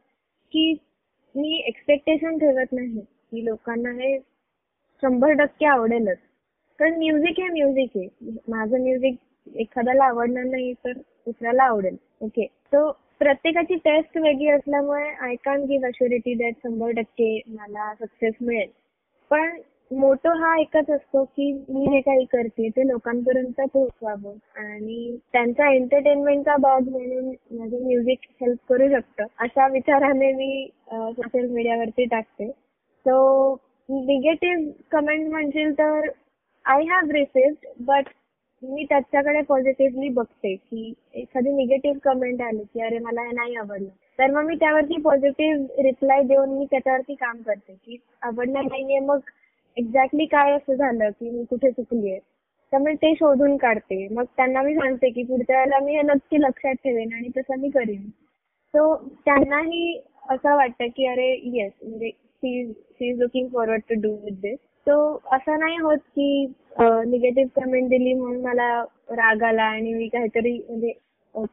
की 0.54 0.72
मी 1.36 1.58
एक्सपेक्टेशन 1.68 2.38
ठेवत 2.38 2.74
नाही 2.74 3.00
की 3.00 3.46
लोकांना 3.46 3.92
हे 3.92 4.18
शंभर 5.04 5.34
टक्के 5.36 5.66
आवडेलच. 5.66 6.18
कारण 6.80 6.98
म्युझिक 6.98 7.40
हे 7.40 7.48
म्युझिक 7.50 7.98
आहे. 7.98 8.08
माझं 8.48 8.82
म्युझिक 8.84 9.58
एखाद्याला 9.58 10.04
आवडणार 10.04 10.44
नाही 10.44 10.74
तर 10.86 10.92
दुसऱ्याला 10.94 11.64
आवडेल. 11.64 11.96
ओके 12.22 12.46
सो 12.46 12.92
प्रत्येकाची 13.20 13.76
टेस्ट 13.76 14.18
वेगळी 14.18 14.50
असल्यामुळे 14.50 15.10
I 15.26 15.36
can 15.46 15.64
give 15.66 15.88
assurity 15.88 16.34
that 16.36 16.54
शंभर 16.64 16.92
टक्के 16.92 17.36
मला 17.48 17.94
सक्सेस 17.96 18.34
मिळेल. 18.42 18.70
पण 19.32 19.60
मोटो 19.92 20.30
हा 20.40 20.54
एकच 20.60 20.90
असतो 20.92 21.24
की 21.26 21.52
मी 21.70 21.86
जे 21.86 22.00
काही 22.02 22.26
करते 22.26 22.68
ते 22.76 22.88
लोकांपर्यंत 22.88 23.60
पोहोचवावं. 23.64 24.36
आणि 24.58 25.18
त्यांचा 25.34 25.70
एंटरटेनमेंटचा 25.72 26.56
भाग 26.58 26.88
म्हणून 26.90 27.28
माझं 27.58 27.84
म्युझिक 27.86 28.20
हेल्प 28.42 28.58
करू 28.70 28.88
शकतं 28.90 29.26
अशा 29.44 29.68
विचाराने 29.72 30.32
मी 30.34 30.68
सोशल 30.92 31.48
मीडियावरती 31.48 32.06
टाकते. 32.06 32.48
सो 32.50 33.54
निगेटिव्ह 33.90 34.72
कमेंट 34.92 35.28
म्हणशील 35.30 35.72
तर 35.80 36.10
आय 36.66 36.84
हॅव 36.90 37.12
रिसिव्ड 37.12 37.68
बट 37.86 38.10
मी 38.64 38.84
त्याच्याकडे 38.90 39.42
पॉझिटिव्हली 39.42 40.10
बघते 40.10 40.54
की 40.56 40.94
एखादी 41.14 41.52
निगेटिव्ह 41.52 42.00
कमेंट 42.04 42.42
आली 42.42 42.64
की 42.74 42.82
अरे 42.82 43.00
मला 43.00 43.22
हे 43.22 43.32
नाही 43.32 43.56
आवडलं. 43.56 43.90
तर 44.20 44.32
मग 44.32 44.46
मी 44.46 44.56
त्यावरती 44.56 45.00
पॉझिटिव्ह 45.02 45.82
रिप्लाय 45.84 46.24
देऊन 46.24 46.58
मी 46.58 46.66
त्याच्यावरती 46.72 47.14
काम 47.16 47.42
करते 47.42 47.74
की 47.76 47.98
आवडणार 48.22 48.64
नाहीये 48.64 49.00
मग 49.00 49.20
एक्झॅक्टली 49.78 50.26
काय 50.26 50.52
असं 50.52 50.76
झालं 50.76 51.10
की 51.10 51.30
मी 51.30 51.44
कुठे 51.50 51.72
चुकलीये 51.72 52.20
त्यामुळे 52.20 52.94
ते 52.96 53.14
शोधून 53.16 53.56
काढते. 53.58 54.08
मग 54.12 54.24
त्यांना 54.38 54.62
मी 54.62 54.74
सांगते 54.76 55.10
की 55.10 55.24
पुढच्या 55.24 55.58
वेळेला 55.58 55.80
मी 55.86 55.96
हे 55.96 56.02
नक्की 56.04 56.42
लक्षात 56.42 56.76
ठेवेन 56.84 57.14
आणि 57.14 57.30
तसं 57.38 57.60
मी 57.62 57.70
करेन. 57.70 58.02
सो 58.74 58.96
त्यांनाही 59.26 60.00
असं 60.30 60.56
वाटतं 60.56 60.88
की 60.88 61.06
अरे 61.08 61.30
येस 61.56 61.72
म्हणजे 61.84 62.10
she 62.10 62.72
she 62.72 63.10
is 63.10 63.20
looking 63.20 63.48
forward 63.54 63.82
to 63.90 63.96
do 64.02 64.12
with 64.24 64.40
this 64.42 64.58
so 64.88 64.96
असं 65.34 65.60
नाही 65.60 65.78
होत 65.78 65.98
की 66.16 66.46
निगेटिव्ह 66.80 67.62
कमेंट 67.62 67.90
दिली 67.90 68.14
म्हणून 68.14 68.42
मला 68.42 68.70
राग 69.12 69.44
आला 69.44 69.64
आणि 69.64 69.94
मी 69.94 70.08
काहीतरी 70.08 70.58
म्हणजे 70.70 70.94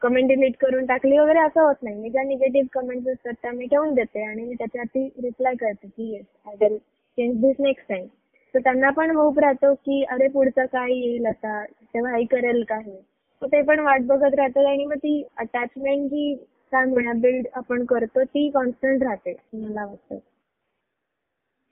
कमेंट 0.01 0.27
डिलीट 0.27 0.55
करून 0.59 0.85
टाकली 0.85 1.17
वगैरे 1.17 1.39
असं 1.39 1.61
होत 1.61 1.83
नाही. 1.83 1.95
मी 1.95 2.09
ज्या 2.09 2.23
निगेटिव्ह 2.23 2.67
कमेंट्स 2.73 3.07
असतात 3.07 3.33
त्या 3.41 3.51
मी 3.51 3.65
ठेवून 3.65 3.93
देते 3.95 4.23
आणि 4.23 4.45
मी 4.45 4.53
त्याच्यावरती 4.53 5.07
रिप्लाय 5.23 5.55
करते 5.55 5.87
की 5.87 6.11
yes 6.13 6.25
I 6.47 6.55
will 6.61 6.77
change 7.19 7.35
this 7.41 7.55
next 7.59 7.87
time 7.89 8.05
तर 8.53 8.59
त्यांना 8.59 8.89
पण 8.89 9.11
होप 9.15 9.39
राहतो 9.39 9.73
की 9.75 10.03
अरे 10.03 10.27
पुढचं 10.27 10.65
काय 10.65 10.91
येईल 10.91 11.25
आता? 11.25 11.63
तेव्हा 11.65 12.13
आई 12.13 12.25
करेल 12.25 12.63
का 12.63 12.75
हे? 12.75 12.95
ते 13.41 13.61
पण 13.61 13.79
वाट 13.79 14.01
बघत 14.01 14.35
राहतात 14.35 14.65
आणि 14.65 14.85
मग 14.85 14.97
ती 14.97 15.21
अटॅचमेंट 15.37 16.09
जी 16.09 16.33
काय 16.71 16.85
म्हणा 16.85 17.13
बिल्ड 17.13 17.47
आपण 17.53 17.85
करतो 17.85 18.23
ती 18.23 18.49
कॉन्स्टंट 18.49 19.03
राहते 19.03 19.35
मला 19.53 19.85
वाटतं. 19.85 20.17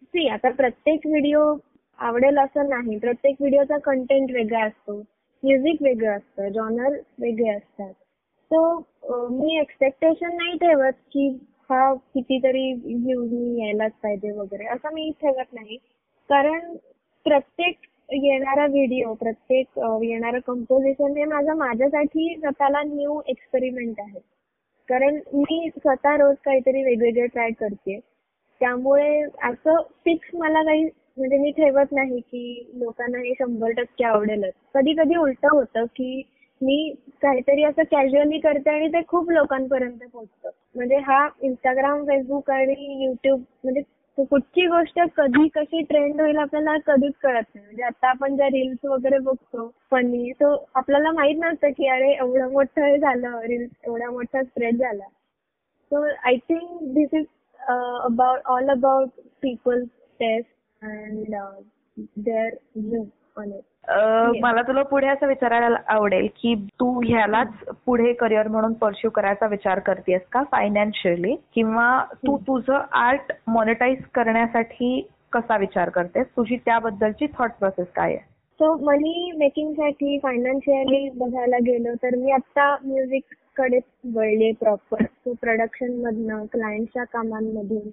सी 0.03 0.27
आता 0.27 0.49
प्रत्येक 0.51 1.07
व्हिडिओ 1.07 1.43
आवडेल 1.99 2.37
असं 2.37 2.69
नाही. 2.69 2.97
प्रत्येक 2.97 3.35
व्हिडिओचा 3.39 3.77
कंटेंट 3.77 4.31
वेगळा 4.31 4.63
असतो. 4.65 4.97
म्युझिक 5.43 5.81
वेगळं 5.81 6.17
असतं. 6.17 6.49
जॉनर 6.49 6.97
वेगळे 7.19 7.49
असतात. 7.49 7.93
सो 8.51 9.27
मी 9.29 9.59
एक्सपेक्टेशन 9.59 10.35
नाही 10.37 10.57
ठेवत 10.57 10.99
की 11.13 11.29
हा 11.69 11.93
कितीतरी 12.13 12.71
व्ह्यूज 12.75 13.31
मी 13.31 13.61
यायलाच 13.61 13.91
पाहिजे 14.03 14.31
वगैरे 14.31 14.65
असं 14.73 14.93
मी 14.93 15.09
ठेवत 15.21 15.53
नाही. 15.53 15.77
कारण 16.29 16.75
प्रत्येक 17.25 17.77
येणारा 18.13 18.65
व्हिडिओ 18.65 19.13
प्रत्येक 19.13 19.79
येणारं 20.03 20.39
कंपोजिशन 20.47 21.17
हे 21.17 21.23
माझं 21.25 21.55
माझ्यासाठी 21.57 22.35
स्वतःला 22.39 22.81
न्यू 22.83 23.19
एक्सपेरिमेंट 23.27 23.99
आहे. 23.99 24.19
कारण 24.89 25.19
मी 25.33 25.69
स्वतः 25.69 26.15
रोज 26.17 26.35
काहीतरी 26.45 26.83
वेगवेगळे 26.83 27.25
ट्राय 27.27 27.51
करते. 27.59 27.99
त्यामुळे 28.61 29.21
असं 29.43 29.81
फिक्स 30.05 30.29
मला 30.35 30.63
काही 30.63 30.83
म्हणजे 31.17 31.37
मी 31.37 31.51
ठेवत 31.51 31.91
नाही 31.91 32.19
की 32.21 32.71
लोकांना 32.75 33.17
हे 33.17 33.33
शंभर 33.33 33.71
टक्के 33.77 34.03
आवडेलच. 34.05 34.53
कधी 34.73 34.93
कधी 34.93 35.15
उलट 35.15 35.45
होतं 35.51 35.85
की 35.95 36.21
मी 36.61 36.93
काहीतरी 37.21 37.63
असं 37.63 37.83
कॅज्युअली 37.91 38.39
करते 38.39 38.69
आणि 38.69 38.87
ते 38.93 39.01
खूप 39.07 39.29
लोकांपर्यंत 39.31 39.99
पोहोचतं. 40.03 40.49
म्हणजे 40.75 40.97
हा 41.07 41.27
इंस्टाग्राम 41.41 42.03
फेसबुक 42.05 42.49
आणि 42.51 43.03
युट्यूब 43.05 43.39
म्हणजे 43.63 43.81
कुठची 44.17 44.65
गोष्ट 44.67 44.99
कधी 45.17 45.47
कशी 45.55 45.81
ट्रेंड 45.89 46.21
होईल 46.21 46.37
आपल्याला 46.37 46.75
कधीच 46.85 47.13
कळत 47.23 47.43
नाही. 47.55 47.65
म्हणजे 47.65 47.83
आता 47.83 48.09
आपण 48.09 48.35
ज्या 48.35 48.47
रील्स 48.47 48.85
वगैरे 48.85 49.17
बघतो 49.23 49.67
फनी 49.91 50.31
सो 50.33 50.53
आपल्याला 50.75 51.11
माहीत 51.11 51.37
नसतं 51.39 51.71
की 51.77 51.87
अरे 51.89 52.11
एवढं 52.13 52.51
मोठं 52.51 52.85
हे 52.85 52.97
झालं 52.97 53.39
रील्स 53.41 53.71
एवढा 53.85 54.09
मोठा 54.11 54.43
स्प्रेड 54.43 54.77
झाला. 54.77 55.03
So 55.91 56.03
I 56.25 56.35
think 56.49 56.81
this 56.93 57.13
is 57.13 57.25
about 57.59 58.41
all 58.47 58.69
about 58.69 59.09
people 59.41 59.83
taste 60.19 60.85
and 60.85 61.35
their 62.17 62.55
view 62.75 63.03
मला 64.41 64.61
तुला 64.61 64.81
पुढे 64.83 65.07
असं 65.07 65.27
विचारायला 65.27 65.77
आवडेल 65.87 66.27
की 66.35 66.53
तू 66.79 66.89
ह्यालाच 67.05 67.53
पुढे 67.85 68.13
करिअर 68.13 68.47
म्हणून 68.47 68.73
परस्यू 68.73 69.09
करायचा 69.09 69.47
विचार 69.47 69.79
करतेस 69.79 70.21
का 70.31 70.43
फायनान्शियली 70.43 71.35
किंवा 71.55 72.03
तू 72.27 72.37
तुझं 72.37 72.79
आर्ट 72.91 73.31
मॉनिटाईज 73.47 73.99
करण्यासाठी 74.15 75.07
कसा 75.33 75.57
विचार 75.57 75.89
करतेस? 75.89 76.25
तुझी 76.37 76.55
त्याबद्दलची 76.55 77.25
थॉट 77.37 77.51
प्रोसेस 77.59 77.87
काय 77.95 78.13
आहे? 78.13 78.25
सो 78.59 78.73
मनी 78.85 79.31
मेकिंगसाठी 79.37 80.17
फायनान्शियली 80.23 81.09
बघायला 81.15 81.57
गेलो 81.57 81.93
तर 82.03 82.15
मी 82.15 82.31
आता 82.31 82.75
म्युझिककडे 82.83 83.79
वळले 84.15 84.51
प्रॉपर 84.59 85.03
सो 85.03 85.33
प्रोडक्शन 85.41 85.93
मधनं 86.05 86.45
क्लायंटच्या 86.45 87.03
कामांमधून 87.03 87.89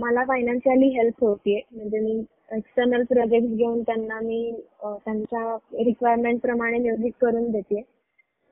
मला 0.00 0.24
फायनान्शियली 0.24 0.88
हेल्प 0.88 1.24
होतीये. 1.24 1.60
म्हणजे 1.72 2.00
मी 2.00 2.20
एक्सटर्नल 2.50 3.02
प्रोजेक्ट 3.04 3.46
घेऊन 3.48 3.82
त्यांना 3.82 4.18
मी 4.20 4.50
त्यांच्या 4.82 5.56
रिक्वायरमेंट 5.84 6.40
प्रमाणे 6.42 6.78
म्युझिक 6.78 7.12
करून 7.20 7.50
देते. 7.50 7.80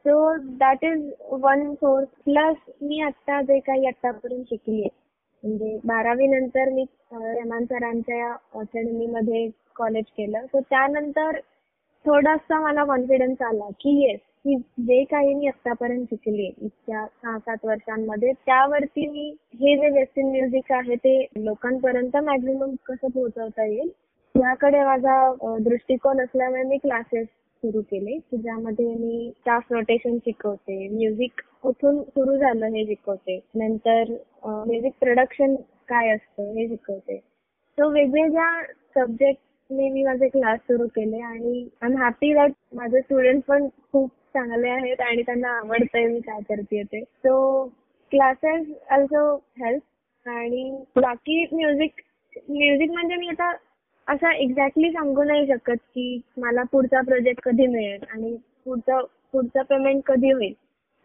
So 0.05 0.35
that 0.59 0.85
is 0.85 1.11
one 1.43 1.73
source 1.75 2.09
plus 2.25 2.57
मी 2.83 3.01
आता 3.03 3.41
जे 3.43 3.59
काही 3.67 3.87
आतापर्यंत 3.87 4.45
शिकली 4.49 4.83
म्हणजे 4.83 5.79
बारावी 5.85 6.27
नंतर 6.27 6.69
मी 6.73 6.85
रमान 7.13 7.65
सरांच्या 7.65 8.31
अकॅडमी 8.55 9.07
मध्ये 9.07 9.49
कॉलेज 9.77 10.05
केलं. 10.17 10.47
सो 10.47 10.61
त्यानंतर 10.61 11.39
थोडासा 12.07 12.61
मला 12.61 12.85
कॉन्फिडन्स 12.85 13.43
आला 13.43 13.69
की 13.81 13.91
येस 14.03 14.19
की 14.45 14.57
जे 14.83 15.03
काही 15.05 15.33
मी 15.35 15.47
आतापर्यंत 15.47 16.05
शिकले 16.11 16.43
इतक्या 16.43 17.05
सहा 17.07 17.39
सात 17.39 17.65
वर्षांमध्ये 17.65 18.33
त्यावरती 18.33 19.07
मी 19.07 19.29
हे 19.61 19.77
जे 19.77 19.89
वेस्टर्न 19.91 20.29
म्युझिक 20.31 20.73
आहे 20.73 20.97
ते 20.97 21.15
लोकांपर्यंत 21.37 22.17
मॅक्झिमम 22.17 22.75
कसं 22.87 23.09
पोहोचवता 23.09 23.65
येईल 23.65 23.91
याकडे 24.35 24.85
माझा 24.85 25.57
दृष्टिकोन 25.61 26.21
असल्यामुळे 26.21 26.63
मी 26.63 26.77
क्लासेस 26.77 27.27
सुरू 27.63 27.81
केले 27.81 28.19
की 28.21 28.37
ज्यामध्ये 28.37 28.87
मी 28.87 29.31
स्टाफ 29.37 29.73
रोटेशन 29.73 30.17
शिकवते 30.17 30.89
म्युझिक 30.89 31.41
कुठून 31.63 32.03
सुरू 32.03 32.37
झालं 32.37 32.67
हे 32.67 32.85
शिकवते 32.87 33.39
नंतर 33.55 34.13
म्युझिक 34.45 34.93
प्रोडक्शन 35.01 35.55
काय 35.89 36.09
असतं 36.11 36.53
हे 36.53 36.67
शिकवते. 36.69 37.17
सो 37.17 37.89
वेगवेगळ्या 37.91 38.63
सब्जेक्ट 38.95 39.41
ने 39.71 39.89
मी 39.91 40.03
माझे 40.05 40.29
क्लास 40.29 40.59
सुरू 40.61 40.87
केले 40.89 41.21
आणि 41.21 41.61
आय 41.83 41.87
एम 41.87 41.97
हॅपी 41.99 42.33
दॅट 42.35 42.53
माझे 42.75 43.01
स्टुडंट 43.01 43.43
पण 43.47 43.67
खूप 43.93 44.11
चांगले 44.35 44.69
आहेत 44.71 45.01
आणि 45.01 45.23
त्यांना 45.23 45.49
आवडतंय 45.53 46.07
मी 46.07 46.21
काय 46.21 46.41
करते 46.49 46.83
ते. 46.83 47.01
सो 47.03 47.65
क्लासेस 48.13 48.67
ऑल्सो 48.91 49.25
हेल्प 49.61 50.29
आणि 50.29 50.71
बाकी 50.97 51.45
म्युझिक 51.53 52.01
म्युझिक 52.49 52.91
म्हणजे 52.91 53.17
मी 53.17 53.29
आता 53.29 53.51
असं 54.07 54.31
एक्झॅक्टली 54.33 54.91
सांगू 54.93 55.23
नाही 55.25 55.47
शकत 55.47 55.79
की 55.95 56.21
मला 56.37 56.63
पुढचा 56.73 57.01
प्रोजेक्ट 57.01 57.41
कधी 57.45 57.67
मिळेल 57.67 58.05
आणि 58.11 58.37
पुढचा 58.65 59.01
पुढचा 59.33 59.63
पेमेंट 59.63 60.03
कधी 60.07 60.31
होईल. 60.33 60.53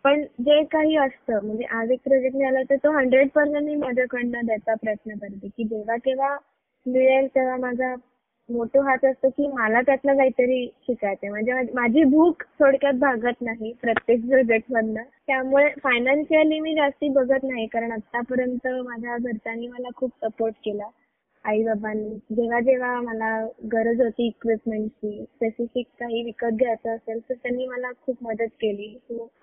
पण 0.06 0.22
जे 0.40 0.64
काही 0.72 0.96
असतं 0.98 1.46
म्हणजे 1.46 1.66
आज 1.72 1.92
एक 1.92 2.00
प्रोजेक्ट 2.04 2.36
मिळाला 2.36 2.62
तर 2.70 2.76
तो 2.84 2.92
हंड्रेड 2.92 3.30
पर्सेंट 3.30 3.64
मी 3.66 3.76
माझ्याकडनं 3.78 4.46
द्यायचा 4.46 4.74
प्रयत्न 4.76 5.18
करते 5.18 5.48
की 5.48 5.64
जेव्हा 5.64 5.96
केव्हा 6.06 6.36
मिळेल 6.86 7.28
तेव्हा 7.36 7.58
माझा 7.58 7.94
मोठो 8.52 8.82
हाच 8.82 9.06
असतो 9.06 9.30
की 9.30 9.48
मला 9.48 9.82
त्यातलं 9.82 10.18
काहीतरी 10.18 10.66
शिकायचंय. 10.88 11.30
म्हणजे 11.30 11.54
माझी 11.74 12.04
भूक 12.06 12.44
थोडक्यात 12.60 12.94
भागत 13.00 13.42
नाही 13.42 13.72
प्रत्येक 13.82 14.28
प्रोजेक्ट 14.28 14.72
मधनं. 14.72 15.04
त्यामुळे 15.28 15.68
फायनान्शियली 15.84 16.60
मी 16.60 16.74
जास्ती 16.76 17.10
बघत 17.10 17.44
नाही 17.44 17.66
कारण 17.68 17.92
आतापर्यंत 17.92 18.68
माझ्या 18.86 19.18
घरच्यांनी 19.18 19.68
मला 19.68 19.90
खूप 19.96 20.12
सपोर्ट 20.24 20.56
केला. 20.66 20.90
आई 21.46 21.64
बाबांनी 21.64 22.36
जेव्हा 22.36 22.60
जेव्हा 22.60 23.00
मला 23.02 23.30
गरज 23.74 24.02
होती 24.02 24.26
इक्विपमेंटची 24.28 25.24
स्पेसिफिक 25.24 25.86
काही 26.00 26.22
विकत 26.24 26.58
घ्यायचं 26.60 26.96
असेल 26.96 27.20
तर 27.20 27.34
त्यांनी 27.34 27.66
मला 27.68 27.92
खूप 28.06 28.18
मदत 28.22 28.54
केली. 28.62 28.94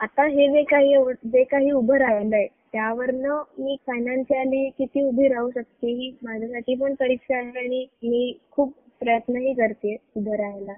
आता 0.00 0.26
हे 0.26 0.46
जे 0.48 0.62
काही 0.62 0.94
जे 1.24 1.42
काही 1.44 1.70
उभं 1.70 1.96
राहिलंय 1.96 2.46
त्यावरनं 2.72 3.42
मी 3.58 3.76
फायनान्शियली 3.86 4.68
किती 4.78 5.02
उभी 5.02 5.28
राहू 5.28 5.50
शकते 5.50 5.92
ही 5.92 6.10
माझ्यासाठी 6.22 6.74
पण 6.74 6.94
परीक्षा 6.94 7.36
आहे 7.36 7.58
आणि 7.58 7.86
मी 8.02 8.32
खूप 8.50 8.72
प्रयत्नही 9.00 9.52
करते 9.54 9.96
उभं 10.16 10.36
राहायला 10.36 10.72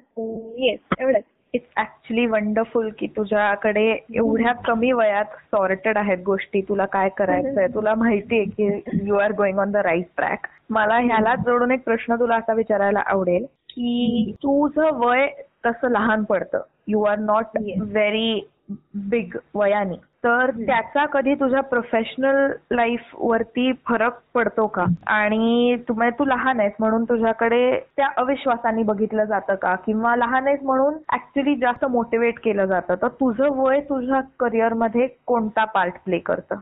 येस 0.65 0.79
एवढंच. 1.01 1.23
इट्स 1.53 1.81
ऍक्च्युली 1.81 2.27
वंडरफुल 2.27 2.91
की 2.99 3.07
तुझ्याकडे 3.07 3.85
एवढ्या 4.15 4.53
कमी 4.53 4.93
वयात 4.93 5.25
सॉर्टेड 5.25 5.99
आहेत 5.99 6.19
गोष्टी. 6.25 6.61
तुला 6.61 6.85
काय 6.87 7.09
करायचंय? 7.09 7.67
तुला 7.67 7.95
माहितीये 7.95 8.45
की 8.45 8.83
you 9.07 9.15
are 9.15 9.33
going 9.33 9.59
on 9.59 9.71
the 9.71 9.77
right 9.77 10.07
track 10.17 10.47
मला 10.71 10.99
ह्यालाच 10.99 11.39
जोडून 11.39 11.71
एक 11.71 11.83
प्रश्न 11.85 12.15
तुला 12.15 12.37
असा 12.37 12.53
विचारायला 12.53 13.03
आवडेल 13.07 13.47
की 13.71 14.33
तुझं 14.37 14.95
वय 14.95 15.27
तसं 15.67 15.91
लहान 15.91 16.25
पडतं. 16.25 16.61
You 16.87 17.03
are 17.03 17.19
not 17.19 17.59
very 17.81 18.49
big 18.95 19.37
वयाने. 19.55 19.97
तर 20.25 20.51
त्याचा 20.51 21.05
कधी 21.07 21.35
तुझ्या 21.35 21.61
प्रोफेशनल 21.61 22.53
लाईफ 22.71 23.15
वरती 23.19 23.73
फरक 23.89 24.19
पडतो 24.35 24.67
का? 24.67 24.85
आणि 25.07 25.77
तू 25.89 25.95
म्हणजे 25.95 26.19
तू 26.19 26.25
लहान 26.25 26.61
आहेस 26.61 26.73
म्हणून 26.81 27.05
तुझ्याकडे 27.05 27.79
त्या 27.97 28.09
अविश्वासाने 28.17 28.83
बघितलं 28.83 29.25
जातं 29.25 29.55
का? 29.55 29.75
किंवा 29.87 30.17
लहान 30.17 30.47
आहेस 30.47 30.63
म्हणून 30.63 30.95
ऍक्च्युली 31.13 31.55
जास्त 31.57 31.85
मोटिवेट 31.85 32.39
केलं 32.39 32.67
जातं. 32.67 32.95
तर 33.03 33.09
तुझं 33.09 33.57
वय 33.57 33.81
तुझ्या 33.81 34.21
करिअरमध्ये 34.41 35.07
कोणता 35.27 35.65
पार्ट 35.65 35.95
प्ले 36.05 36.19
करतं? 36.19 36.61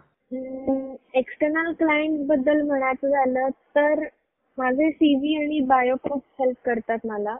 एक्सटर्नल 1.14 1.72
क्लायंटबद्दल 1.72 2.62
म्हणायचं 2.62 3.08
झालं 3.08 3.48
तर 3.76 4.04
माझे 4.58 4.90
सीव्ही 4.90 5.36
आणि 5.36 5.60
बायो 5.60 5.94
खूप 6.02 6.22
हेल्प 6.40 6.56
करतात 6.64 7.06
मला. 7.06 7.34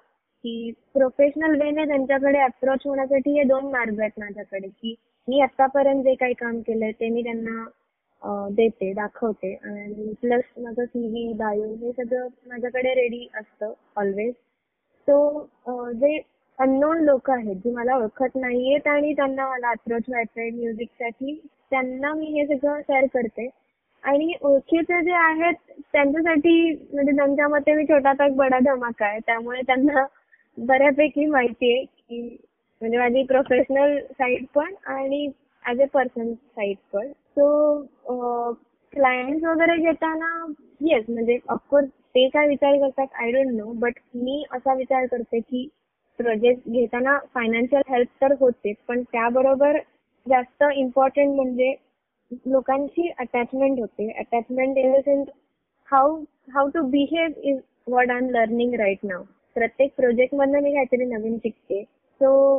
की 0.44 0.70
प्रोफेशनल 0.94 1.60
वेने 1.60 1.84
त्यांच्याकडे 1.84 2.38
अप्रोच 2.38 2.78
होण्यासाठी 2.84 3.38
हे 3.38 3.42
दोन 3.42 3.64
मार्ग 3.64 4.00
आहेत 4.00 4.20
माझ्याकडे. 4.20 4.68
की 4.68 4.94
मी 5.28 5.40
आतापर्यंत 5.40 6.02
जे 6.04 6.14
काही 6.14 6.34
काम 6.34 6.60
केलंय 6.66 6.92
ते 6.92 7.08
मी 7.10 7.22
त्यांना 7.22 7.64
देते 8.50 8.92
दाखवते. 8.92 9.52
आणि 9.54 10.12
प्लस 10.20 10.44
माझं 10.58 10.84
सीव्ही 10.84 11.32
बायो 11.38 11.72
हे 11.76 11.92
सगळं 11.94 12.26
माझ्याकडे 12.48 12.94
रेडी 12.94 13.26
असतं 13.34 13.72
ऑलवेज 13.96 14.32
सो 15.08 15.88
जे 15.94 16.18
अननोन 16.58 17.02
लोक 17.04 17.30
आहेत 17.30 17.56
जे 17.64 17.70
मला 17.72 17.96
ओळखत 17.96 18.36
नाहीयेत 18.36 18.86
आणि 18.88 19.12
त्यांना 19.14 19.48
मला 19.48 19.70
अप्रोच 19.70 20.02
व्हायचंय 20.08 20.50
म्युझिकसाठी 20.50 21.34
त्यांना 21.70 22.12
मी 22.14 22.26
हे 22.32 22.46
सगळं 22.46 22.80
शेअर 22.82 23.06
करते. 23.14 23.48
आणि 24.04 24.32
ओळखीचे 24.42 25.00
जे 25.04 25.12
आहेत 25.14 25.54
त्यांच्यासाठी 25.92 26.72
म्हणजे 26.92 27.12
त्यांच्या 27.16 27.48
मते 27.48 27.74
मी 27.74 27.84
छोटा 27.84 28.12
एक 28.26 28.36
बडा 28.36 28.58
धमाका 28.64 29.06
आहे 29.06 29.18
त्यामुळे 29.26 29.60
त्यांना 29.66 30.04
बऱ्यापैकी 30.58 31.26
माहिती 31.26 31.72
आहे 31.72 31.84
की 31.84 32.36
म्हणजे 32.80 32.98
माझी 32.98 33.22
प्रोफेशनल 33.26 33.98
साईड 34.10 34.44
पण 34.54 34.74
आणि 34.88 35.26
ऍज 35.64 35.80
अ 35.82 35.86
पर्सन 35.94 36.32
साईड 36.34 36.76
पण. 36.92 37.08
सो 37.08 38.52
क्लायंट 38.92 39.44
वगैरे 39.44 39.76
घेताना 39.82 40.28
येस 40.80 41.04
म्हणजे 41.08 41.38
ऑफकोर्स 41.48 41.88
ते 42.14 42.28
काय 42.28 42.46
विचार 42.48 42.76
करतात 42.80 43.14
आय 43.22 43.30
डोंट 43.32 43.50
नो 43.56 43.72
बट 43.80 43.98
मी 44.14 44.42
असा 44.52 44.74
विचार 44.74 45.06
करते 45.06 45.40
की 45.40 45.66
प्रोजेक्ट 46.18 46.68
घेताना 46.70 47.18
फायनान्शियल 47.34 47.82
हेल्प 47.88 48.08
तर 48.20 48.32
होते 48.40 48.72
पण 48.88 49.02
त्याबरोबर 49.02 49.78
जास्त 50.26 50.64
इम्पॉर्टंट 50.74 51.34
म्हणजे 51.36 51.74
लोकांची 52.46 53.08
अटॅचमेंट 53.18 53.78
होते. 53.80 54.10
Attachment 54.10 54.78
in 54.78 54.92
the 54.92 55.00
sense 55.00 55.28
how 55.88 56.16
how 56.54 56.68
to 56.68 56.82
behave 56.90 57.40
is 57.42 57.58
what 57.88 58.10
I 58.10 58.18
am 58.18 58.28
learning 58.30 58.74
right 58.80 58.98
now 59.04 59.22
प्रत्येक 59.56 59.92
प्रोजेक्ट 59.96 60.34
मधनं 60.34 60.62
मी 60.62 60.72
काहीतरी 60.74 61.04
नवीन 61.06 61.36
शिकते. 61.38 61.82
सो 62.20 62.58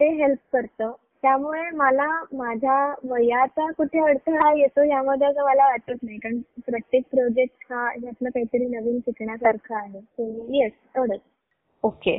ते 0.00 0.08
हेल्प 0.22 0.38
करतं. 0.52 0.92
त्यामुळे 1.22 1.68
मला 1.76 2.06
माझ्या 2.32 2.76
वयाचा 3.04 3.70
कुठे 3.78 3.98
अडथळा 4.00 4.52
येतो 4.58 4.82
यामध्ये 4.82 5.26
असं 5.26 5.44
मला 5.44 5.64
वाटत 5.64 6.02
नाही. 6.02 6.18
कारण 6.18 6.38
प्रत्येक 6.66 7.02
प्रोजेक्ट 7.10 7.72
हा 7.72 7.88
यातनं 8.04 8.28
काहीतरी 8.28 8.66
नवीन 8.68 8.98
शिकण्यासारखं 8.98 9.76
आहे. 9.76 10.00
सो 10.00 10.46
येस 10.52 10.72
एवढंच. 10.96 11.20
ओके 11.84 12.16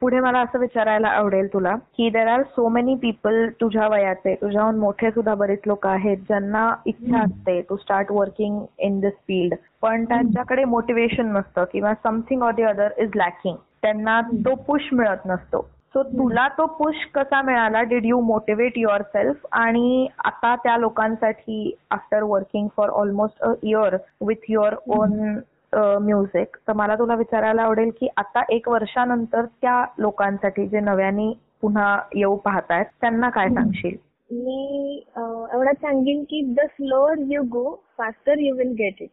पुढे 0.00 0.20
मला 0.20 0.38
असं 0.40 0.58
विचारायला 0.58 1.08
आवडेल 1.08 1.52
तुला 1.52 1.74
की 1.96 2.08
there 2.10 2.26
are 2.26 2.42
so 2.42 2.68
many 2.68 2.94
people 2.94 3.48
तुझ्या 3.60 3.86
वयाचे 3.88 4.34
तुझ्याहून 4.34 4.78
मोठे 4.78 5.10
सुद्धा 5.10 5.34
बरेच 5.34 5.60
लोक 5.66 5.86
आहेत 5.86 6.16
ज्यांना 6.18 6.68
इच्छा 6.86 7.20
असते 7.20 7.60
to 7.68 7.76
start 7.76 8.10
working 8.12 8.60
in 8.78 8.98
this 9.00 9.12
field 9.28 9.54
पण 9.82 10.04
त्यांच्याकडे 10.04 10.64
मोटिवेशन 10.64 11.32
नसतं 11.32 11.64
किंवा 11.72 11.92
something 12.04 12.42
or 12.42 12.52
the 12.52 12.62
other 12.62 12.88
is 12.98 13.10
lacking 13.14 13.56
त्यांना 13.82 14.20
तो 14.20 14.54
पुश 14.54 14.88
मिळत 14.92 15.26
नसतो. 15.26 15.66
सो 15.94 16.02
तुला 16.02 16.46
तो 16.48 16.64
पुश 16.78 17.04
कसा 17.14 17.40
मिळाला? 17.42 17.82
Did 17.82 18.04
you 18.06 18.20
motivate 18.20 18.78
your 18.78 19.02
self 19.02 19.46
आणि 19.52 20.06
आता 20.24 20.54
त्या 20.56 20.76
लोकांसाठी 20.78 21.72
after 21.90 22.22
working 22.22 22.68
for 22.76 22.88
almost 22.92 23.42
a 23.42 23.52
year 23.62 23.96
with 24.20 24.44
your 24.48 24.74
own 24.98 25.12
music 26.02 26.56
तर 26.68 26.72
मला 26.72 26.94
तुला 26.94 27.14
विचारायला 27.14 27.62
आवडेल 27.62 27.90
की 28.00 28.08
आता 28.16 28.42
एक 28.48 28.68
वर्षानंतर 28.68 29.44
त्या 29.60 29.84
लोकांसाठी 29.98 30.66
जे 30.68 30.80
नव्याने 30.80 31.32
पुन्हा 31.62 31.96
येऊ 32.14 32.36
पाहतायत 32.36 32.86
त्यांना 33.00 33.28
काय 33.30 33.48
सांगशील? 33.48 33.96
मी 34.30 35.02
एवढंच 35.16 35.76
सांगेन 35.76 36.22
की 36.22 36.40
the 36.54 36.66
slower 36.70 37.18
you 37.28 37.42
go 37.50 37.74
faster 37.98 38.38
you 38.38 38.54
will 38.56 38.72
get 38.72 39.02
it 39.02 39.10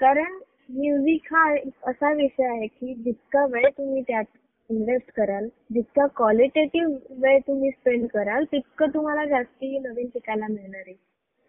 कारण 0.00 0.38
म्युझिक 0.70 1.34
हा 1.34 1.48
असा 1.86 2.12
विषय 2.12 2.46
आहे 2.46 2.66
की 2.66 2.94
जितका 2.94 3.44
वेळ 3.46 3.68
तुम्ही 3.68 4.02
त्यात 4.02 4.24
इन्व्हेस्ट 4.70 5.10
कराल 5.10 5.46
जितका 5.70 6.06
क्वालिटेटिव्ह 6.16 7.14
वेळ 7.22 7.38
तुम्ही 7.46 7.70
स्पेंड 7.70 8.06
कराल 8.08 8.44
तितकं 8.52 8.90
तुम्हाला 8.94 9.24
जास्ती 9.26 9.78
नवीन 9.78 10.06
शिकायला 10.06 10.46
मिळणार 10.48 10.82
आहे. 10.86 10.94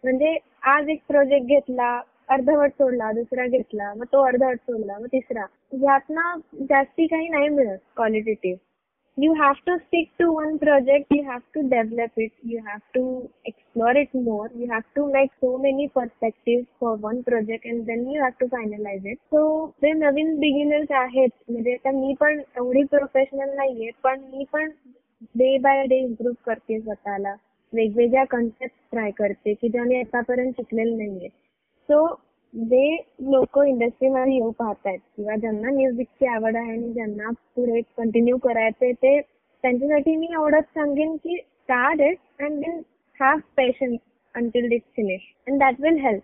म्हणजे 0.04 0.38
आज 0.70 0.90
एक 0.90 1.02
प्रोजेक्ट 1.08 1.48
घेतला 1.48 1.92
अर्धवट 2.30 2.72
सोडला 2.72 3.12
दुसरा 3.12 3.46
घेतला 3.48 3.94
मग 3.94 4.06
तो 4.06 4.22
अर्धवट 4.26 4.60
सोडला 4.60 4.98
मग 5.00 5.08
तिसरा. 5.08 5.46
यातनं 5.82 6.40
जास्ती 6.64 7.08
काही 7.08 7.28
नाही 7.30 7.50
मिळत 7.50 7.78
qualitative 7.96 8.58
you 9.19 9.33
have 9.35 9.53
to 9.67 9.77
stick 9.77 10.09
to 10.19 10.27
one 10.33 10.57
project 10.57 11.15
you 11.15 11.23
have 11.23 11.39
to 11.55 11.61
develop 11.69 12.19
it 12.21 12.33
you 12.45 12.59
have 12.67 12.79
to 12.95 13.03
explore 13.47 13.97
it 13.97 14.17
more 14.17 14.49
you 14.55 14.67
have 14.71 14.81
to 14.97 15.07
make 15.13 15.31
so 15.31 15.57
many 15.57 15.87
perspective 15.87 16.65
for 16.81 16.97
one 17.01 17.21
project 17.21 17.67
and 17.67 17.83
then 17.85 18.07
you 18.11 18.21
have 18.23 18.31
to 18.41 18.47
finalise 18.47 19.07
it 19.07 19.19
so 19.19 19.45
जे 19.83 19.93
नवीन 19.93 20.35
beginners 20.37 20.93
आहेत 20.93 21.31
म्हणजे 21.51 21.73
आता 21.73 21.91
मी 21.91 22.15
पण 22.21 22.41
एवढी 22.57 22.83
professional 22.85 23.55
नाहीये 23.55 23.91
पण 24.03 24.21
मी 24.35 24.45
पण 24.53 24.71
डे 25.35 25.57
बाय 25.59 25.87
डे 25.87 25.99
इम्प्रूव्ह 25.99 26.37
करते 26.47 26.81
स्वतःला 26.81 27.35
वेगवेगळ्या 27.73 28.25
कन्सेप्ट 28.25 28.77
ट्राय 28.91 29.11
करते 29.11 29.55
की 29.55 29.69
ज्या 29.69 29.85
मी 29.85 30.01
आतापर्यंत 30.01 30.53
शिकलेले 30.53 30.95
नाहीये 30.97 31.29
सो 31.89 32.07
जे 32.54 32.96
लोक 33.24 33.58
इंडस्ट्रीमध्ये 33.60 34.34
येऊ 34.36 34.50
पाहतायत 34.52 35.00
किंवा 35.18 35.36
ज्यांना 35.36 35.70
म्युझिकची 35.72 36.26
आवड 36.26 36.56
आहे 36.56 36.72
आणि 36.72 36.92
ज्यांना 36.94 37.30
पुढे 37.56 37.82
कंटिन्यू 37.98 38.38
करायचंय 38.38 38.92
ते 38.94 39.20
त्यांच्यासाठी 39.22 40.16
मी 40.16 40.28
एवढंच 40.34 40.64
सांगेन 40.74 41.16
की 41.16 41.38
start 41.38 42.02
it 42.02 42.18
and 42.40 42.60
then 42.60 42.82
have 43.20 43.38
patience 43.58 44.00
until 44.36 44.68
it 44.70 44.82
finish 44.96 45.22
and 45.48 45.60
that 45.60 45.82
will 45.82 45.98
help 46.00 46.24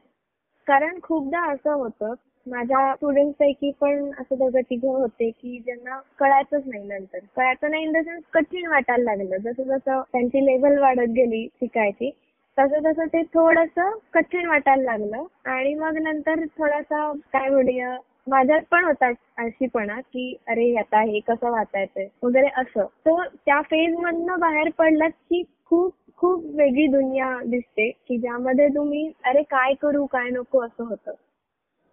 कारण 0.68 1.00
खूपदा 1.04 1.46
असं 1.52 1.74
होतं 1.74 2.13
माझ्या 2.46 2.94
स्टुडंट 2.96 3.34
पैकी 3.40 3.72
पण 3.82 4.10
असं 4.20 4.36
दोघं 4.36 4.62
तिघं 4.62 4.88
होते 4.90 5.30
की 5.32 5.58
ज्यांना 5.60 6.00
कळायचंच 6.20 6.63
नाही 6.68 6.84
नंतर. 6.84 7.20
कळायचं 7.36 7.72
नाही 7.72 7.84
इन 7.84 7.92
द 7.92 8.04
सेन्स 8.06 8.24
कठीण 8.34 8.68
वाटायला 8.68 9.04
लागलं. 9.06 9.38
जसं 9.42 9.63
जसं 9.66 10.02
त्यांची 10.12 10.46
लेवल 10.46 10.78
वाढत 10.80 11.10
गेली 11.16 11.46
शिकायची 11.54 12.10
तसं 12.58 12.82
तसं 12.84 13.08
ते 13.08 13.22
थोडस 13.34 13.80
कठीण 14.13 14.48
वाटायला 14.48 14.84
लागलं. 14.84 15.24
आणि 15.48 15.74
मग 15.76 15.98
नंतर 16.02 16.43
थोडासा 16.58 17.12
काय 17.34 17.50
म्हणूया 17.50 17.98
माझ्यात 18.28 18.62
पण 18.72 18.86
होता 18.86 19.08
आळशीपणा 19.38 20.00
की 20.04 20.24
अरे 20.48 20.74
आता 20.78 21.02
हे 21.02 21.20
कसं 21.28 21.52
वाचायचंय 21.52 22.08
वगैरे 22.24 22.48
असं. 22.58 22.86
तर 23.06 23.28
त्या 23.46 23.62
फेज 23.62 23.96
मधनं 23.98 24.39
बाहेर 24.39 24.70
पडलात 24.78 25.12
की 25.30 25.43
खूप 25.65 25.93
खूप 26.17 26.43
वेगळी 26.56 26.88
दुनिया 26.88 27.30
दिसते 27.46 27.89
की 28.08 28.17
ज्यामध्ये 28.17 28.67
तुम्ही 28.67 29.08
अरे 29.26 29.41
काय 29.52 29.74
करू 29.82 30.06
काय 30.06 30.30
नको? 30.30 30.62
असं 30.62 30.84
होतं. 30.84 31.12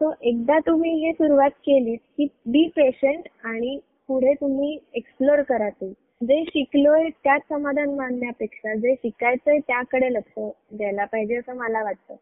सो 0.00 0.12
एकदा 0.22 0.58
तुम्ही 0.58 0.92
हे 1.04 1.12
सुरुवात 1.12 1.50
केलीत 1.66 1.98
की 2.18 2.26
बी 2.46 2.66
पेशंट 2.76 3.28
आणि 3.44 3.78
पुढे 4.08 4.32
तुम्ही 4.34 4.78
एक्सप्लोर 4.94 5.42
करा 5.42 5.68
ते. 5.70 5.92
जे 6.20 6.42
शिकलोय 6.44 7.08
त्यात 7.24 7.40
समाधान 7.48 7.94
मानण्यापेक्षा 7.94 8.74
जे 8.74 8.94
शिकायचंय 8.94 9.58
त्याकडे 9.58 10.12
लक्ष 10.12 10.38
द्यायला 10.72 11.04
पाहिजे 11.04 11.36
असं 11.36 11.56
मला 11.56 11.82
वाटतं. 11.84 12.14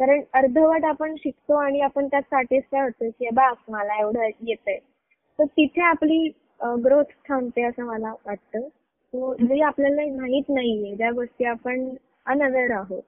कारण 0.00 0.20
अर्धवट 0.34 0.84
आपण 0.84 1.14
शिकतो 1.18 1.54
आणि 1.56 1.80
आपण 1.80 2.06
त्यात 2.06 2.22
सॅटिस्फाय 2.30 2.82
होतो 2.82 3.10
की 3.10 3.28
बा 3.34 3.48
मला 3.68 3.98
एवढं 4.00 4.28
येतंय. 4.48 4.78
तर 5.38 5.44
तिथे 5.46 5.82
आपली 5.82 6.26
ग्रोथ 6.84 7.12
थांबते 7.28 7.62
असं 7.62 7.84
मला 7.84 8.12
वाटतं. 8.26 8.68
सो 8.68 9.34
जे 9.40 9.60
आपल्याला 9.62 10.02
माहीत 10.16 10.48
नाहीये 10.48 10.94
ज्या 10.96 11.10
गोष्टी 11.12 11.44
आपण 11.44 11.88
अनअवेअर 12.26 12.70
आहोत 12.76 13.02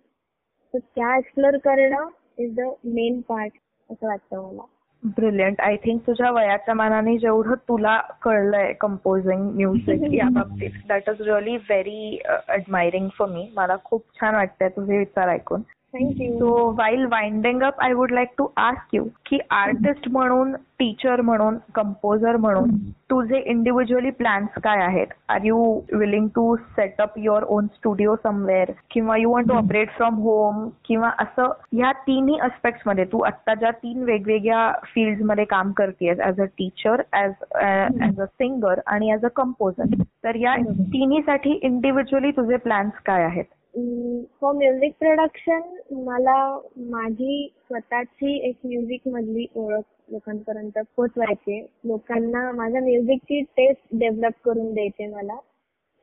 तर 0.75 0.79
त्या 0.95 1.17
एक्सप्लोर 1.19 1.57
करणं 1.65 2.09
इज 2.39 2.55
द 2.57 2.69
मेन 2.85 3.21
पार्ट 3.29 3.53
असं 3.91 4.07
वाटतं 4.07 4.43
मला. 4.47 4.63
ब्रिलियंट 5.07 5.61
आय 5.61 5.77
थिंक 5.77 6.01
तुझ्या 6.07 6.31
वयाच्या 6.31 6.75
मानाने 6.75 7.17
जेवढं 7.19 7.55
तुला 7.69 8.01
कळलंय 8.23 8.73
कंपोजिंग 8.73 9.51
म्युझिक 9.51 10.15
या 10.15 10.29
बाबतीत 10.33 10.71
that 10.89 11.11
is 11.11 11.21
really 11.21 11.57
very 11.57 12.19
admiring 12.49 13.09
for 13.19 13.29
me 13.29 13.51
मला 13.57 13.77
खूप 13.85 14.05
छान 14.21 14.35
वाटतंय 14.35 14.69
तुझे 14.69 14.99
विचार 14.99 15.29
ऐकून. 15.29 15.61
Thank you 15.95 16.33
so 16.39 16.49
while 16.79 17.05
winding 17.07 17.63
up 17.63 17.77
I 17.83 17.93
would 17.93 18.11
like 18.13 18.29
to 18.39 18.45
ask 18.59 18.95
you 18.95 19.05
की 19.27 19.39
आर्टिस्ट 19.51 20.09
म्हणून 20.09 20.53
टीचर 20.79 21.21
म्हणून 21.21 21.57
कंपोजर 21.75 22.37
म्हणून 22.37 22.71
तुझे 23.11 23.39
इंडिव्हिज्युअली 23.41 24.11
प्लॅन्स 24.11 24.61
काय 24.65 24.83
आहेत? 24.83 25.07
Are 25.29 25.45
you 25.45 25.81
willing 25.93 26.29
to 26.35 26.55
set 26.57 27.01
up 27.01 27.19
your 27.19 27.43
own 27.49 27.67
studio 27.67 28.15
somewhere 28.23 28.71
किंवा 28.91 29.17
you 29.17 29.31
want 29.31 29.49
to 29.49 29.55
operate 29.55 29.91
from 29.91 30.15
home 30.15 30.69
किंवा 30.85 31.11
असं 31.19 31.51
ह्या 31.73 31.93
तिन्ही 32.07 32.39
अस्पेक्ट्समध्ये 32.41 33.05
तू 33.05 33.21
आता 33.21 33.55
ज्या 33.55 33.71
तीन 33.71 34.03
वेगवेगळ्या 34.03 34.71
फील्डमध्ये 34.95 35.45
काम 35.45 35.73
करतेस 35.73 36.21
as 36.21 36.41
a 36.41 36.45
teacher 36.59 37.03
as 37.13 37.33
as 38.03 38.21
a 38.21 38.25
singer 38.25 38.81
आणि 38.87 39.13
ऍज 39.15 39.25
अ 39.25 39.29
कंपोजर 39.37 40.03
तर 40.25 40.35
या 40.35 40.57
तिन्हीसाठी 40.93 41.59
इंडिव्हिज्युअली 41.63 42.31
तुझे 42.31 42.57
प्लॅन्स 42.57 43.03
काय 43.07 43.25
आहेत? 43.25 43.45
फॉर 44.41 44.53
म्युझिक 44.55 44.93
प्रोडक्शन 44.99 45.61
मला 46.05 46.37
माझी 46.91 47.49
स्वतःची 47.59 48.37
एक 48.49 48.57
म्युझिक 48.65 49.09
मधली 49.09 49.47
ओळख 49.55 49.83
लोकांपर्यंत 50.11 50.79
पोहोचवायची 50.79 51.61
लोकांना 51.85 52.51
माझ्या 52.53 52.81
म्युझिकची 52.81 53.41
टेस्ट 53.57 53.97
डेव्हलप 53.99 54.43
करून 54.45 54.73
द्यायचे 54.75 55.07
मला. 55.07 55.35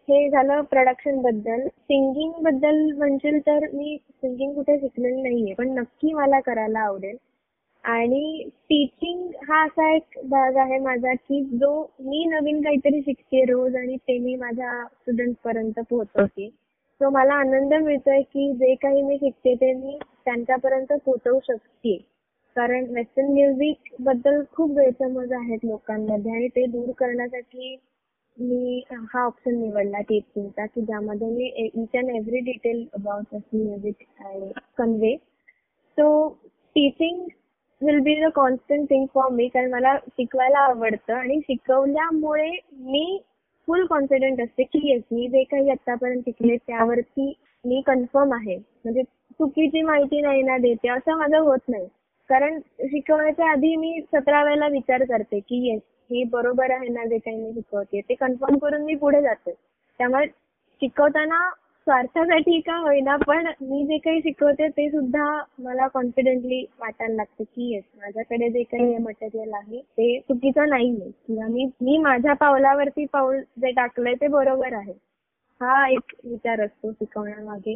हे 0.07 0.29
झालं 0.29 0.61
प्रोडक्शनबद्दल. 0.61 1.67
सिंगिंगबद्दल 1.67 2.91
म्हणशील 2.97 3.39
तर 3.39 3.65
मी 3.73 3.97
सिंगिंग 4.11 4.53
कुठे 4.53 4.77
शिकलेली 4.79 5.21
नाहीये 5.21 5.53
पण 5.53 5.69
नक्की 5.69 6.13
मला 6.13 6.39
करायला 6.39 6.79
आवडेल. 6.79 7.15
आणि 7.83 8.49
टीचिंग 8.69 9.29
हा 9.49 9.63
असा 9.65 9.89
एक 9.95 10.19
भाग 10.29 10.55
आहे 10.57 10.79
माझा 10.79 11.13
की 11.13 11.43
जो 11.53 11.71
मी 11.99 12.23
नवीन 12.25 12.61
काहीतरी 12.61 13.01
शिकते 13.01 13.43
रोज 13.45 13.75
आणि 13.75 13.97
ते 13.97 14.17
मी 14.17 14.35
माझ्या 14.35 14.83
स्टुडंट 14.85 15.35
पर्यंत 15.43 15.79
पोहोचवते 15.89 16.49
सो 17.01 17.09
मला 17.09 17.33
आनंद 17.35 17.73
मिळतोय 17.75 18.21
की 18.23 18.51
जे 18.53 18.73
काही 18.81 19.01
मी 19.01 19.17
शिकते 19.17 19.53
ते 19.55 19.73
मी 19.73 19.97
त्यांच्यापर्यंत 20.25 20.93
पोहोचवू 20.95 21.39
शकते. 21.43 21.95
कारण 22.55 22.85
वेस्टर्न 22.95 23.31
म्युझिकबद्दल 23.33 24.41
खूप 24.51 24.71
गैरसमज 24.77 25.31
आहेत 25.33 25.65
लोकांमध्ये 25.65 26.31
आणि 26.31 26.47
ते 26.47 26.65
दूर 26.65 26.91
करण्यासाठी 26.97 27.75
मी 28.37 28.81
हा 28.91 29.23
ऑप्शन 29.25 29.59
निवडला 29.59 29.99
टीचिंगचा 30.01 30.65
की 30.65 30.81
ज्यामध्ये 30.81 31.27
मी 31.29 31.45
each 31.57 31.95
and 31.95 32.09
every 32.09 32.39
detail 32.45 32.85
about 32.93 33.33
western 33.33 33.65
music 33.67 34.03
I 34.25 34.39
convey 34.77 35.15
so 35.97 36.07
teaching 36.75 37.25
will 37.81 37.99
be 37.99 38.15
the 38.21 38.29
constant 38.35 38.89
thing 38.89 39.05
for 39.13 39.29
me 39.31 39.47
कारण 39.47 39.71
मला 39.71 39.97
शिकवायला 40.07 40.59
आवडतं 40.61 41.13
आणि 41.13 41.39
शिकवल्यामुळे 41.39 42.49
मी 42.73 43.19
फुल 43.67 43.85
कॉन्फिडंट 43.85 44.41
असते 44.41 44.63
की 44.63 44.79
येस 44.89 45.01
मी 45.11 45.27
जे 45.27 45.43
काही 45.43 45.69
आतापर्यंत 45.69 46.21
शिकले 46.21 46.55
त्यावरती 46.57 47.31
मी 47.65 47.81
कन्फर्म 47.85 48.33
आहे. 48.33 48.55
म्हणजे 48.55 49.03
चुकीची 49.03 49.81
माहिती 49.81 50.21
नाही 50.21 50.41
ना 50.41 50.57
देते 50.57 50.89
असं 50.89 51.17
माझं 51.17 51.37
होत 51.37 51.69
नाही. 51.69 51.85
कारण 52.29 52.59
शिकवण्याच्या 52.81 53.49
आधी 53.51 53.75
मी 53.75 53.99
सतरा 54.13 54.43
वेळेला 54.43 54.67
विचार 54.67 55.03
करते 55.03 55.39
की 55.39 55.67
येस 55.67 55.81
हे 56.11 56.23
बरोबर 56.23 56.71
आहे 56.71 56.87
ना 56.87 57.05
जे 57.05 57.17
काही 57.17 57.37
मी 57.37 57.51
शिकवते 57.53 58.01
ते 58.01 58.13
कन्फर्म 58.13 58.57
करून 58.57 58.81
मी 58.81 58.95
पुढे 58.95 59.21
जाते. 59.21 59.51
त्यामुळे 59.99 60.25
शिकवताना 60.81 61.49
स्वार्थासाठी 61.87 62.59
का 62.61 62.75
होईना 62.77 63.15
पण 63.17 63.47
मी 63.61 63.83
जे 63.85 63.97
काही 63.97 64.19
शिकवते 64.21 64.67
ते 64.69 64.89
सुद्धा 64.89 65.25
मला 65.59 65.87
कॉन्फिडेंटली 65.87 66.61
वाटायला 66.79 67.15
लागतं 67.15 67.43
की 67.45 67.69
येस 67.73 67.83
माझ्याकडे 68.01 68.49
जे 68.49 68.63
काही 68.63 68.97
मटेरियल 68.97 69.53
आहे 69.53 69.79
ते 69.79 70.19
चुकीचं 70.19 70.69
नाहीये. 70.69 71.09
किंवा 71.27 71.47
मी 71.47 71.65
मी 71.81 71.97
माझ्या 71.97 72.33
पावलावरती 72.35 73.05
पाऊल 73.13 73.39
जे 73.57 73.71
टाकलंय 73.71 74.13
ते 74.21 74.27
बरोबर 74.27 74.73
आहे. 74.73 74.93
हा 75.61 75.87
एक 75.89 76.15
विचार 76.25 76.61
असतो 76.61 76.91
शिकवण्यामागे. 76.91 77.75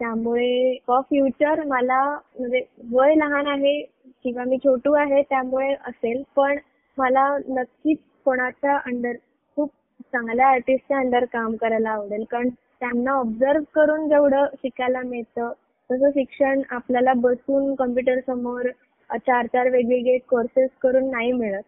त्यामुळे 0.00 0.76
फॉर 0.86 1.00
फ्युचर 1.10 1.62
मला 1.66 2.00
म्हणजे 2.38 2.64
वय 2.92 3.14
लहान 3.16 3.46
आहे 3.48 3.80
किंवा 4.24 4.44
मी 4.44 4.56
छोटू 4.58 4.92
आहे 4.94 5.22
त्यामुळे 5.22 5.72
असेल 5.86 6.22
पण 6.36 6.58
मला 6.98 7.26
नक्कीच 7.48 7.98
कोणाच्या 8.24 8.76
अंडर 8.76 9.16
चांगल्या 10.02 10.48
आर्टिस्टच्या 10.48 10.98
अंडर 10.98 11.24
काम 11.32 11.54
करायला 11.56 11.90
आवडेल. 11.90 12.24
कारण 12.30 12.48
त्यांना 12.80 13.12
ऑब्झर्व 13.12 13.62
करून 13.74 14.08
जेवढं 14.08 14.46
शिकायला 14.54 15.00
मिळतं 15.04 15.52
तसं 15.90 16.10
शिक्षण 16.10 16.62
आपल्याला 16.70 17.12
बसून 17.16 17.74
कम्प्युटर 17.74 18.20
समोर 18.26 18.68
चार 19.18 19.46
चार 19.46 19.68
वेगवेगळे 19.70 20.16
कोर्सेस 20.28 20.70
करून 20.82 21.10
नाही 21.10 21.32
मिळत. 21.32 21.62